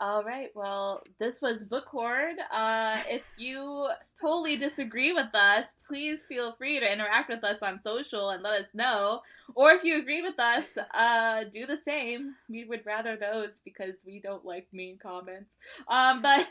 [0.00, 0.50] All right.
[0.54, 2.36] Well, this was Book Hoard.
[2.52, 3.88] Uh, if you
[4.20, 8.60] totally disagree with us, please feel free to interact with us on social and let
[8.60, 9.22] us know.
[9.56, 12.36] Or if you agree with us, uh, do the same.
[12.48, 15.56] We would rather those because we don't like mean comments.
[15.88, 16.46] Um, but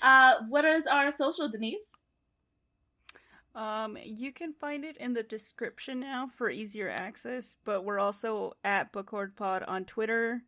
[0.00, 1.78] uh, what is our social, Denise?
[3.56, 8.52] Um, you can find it in the description now for easier access, but we're also
[8.62, 10.44] at Book Hoard Pod on Twitter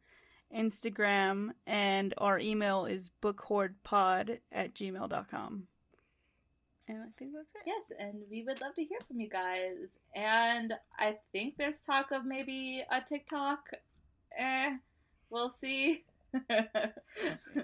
[0.54, 5.66] Instagram, and our email is bookhoardpod at gmail.com.
[6.88, 7.62] And I think that's it.
[7.66, 9.96] Yes, and we would love to hear from you guys.
[10.14, 13.70] And I think there's talk of maybe a TikTok.
[14.36, 14.76] Eh,
[15.30, 16.04] we'll see.
[16.32, 16.66] we'll
[17.46, 17.60] see.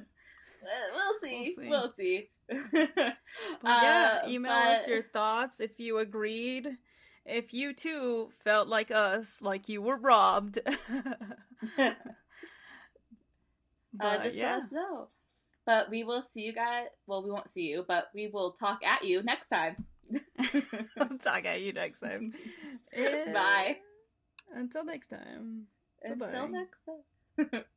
[0.95, 1.55] we'll see.
[1.59, 2.28] We'll see.
[2.72, 3.16] but
[3.64, 4.78] yeah, uh, email but...
[4.78, 6.76] us your thoughts if you agreed.
[7.24, 10.61] If you too felt like us, like you were robbed.
[14.01, 14.55] uh, just yeah.
[14.55, 15.09] let us know.
[15.65, 16.87] But we will see you guys.
[17.07, 19.85] Well, we won't see you, but we will talk at you next time.
[20.99, 22.33] I'll talk at you next time.
[22.95, 23.79] Bye.
[24.55, 25.67] Until next time.
[26.03, 26.49] Until Bye-bye.
[26.49, 26.79] next
[27.53, 27.65] time.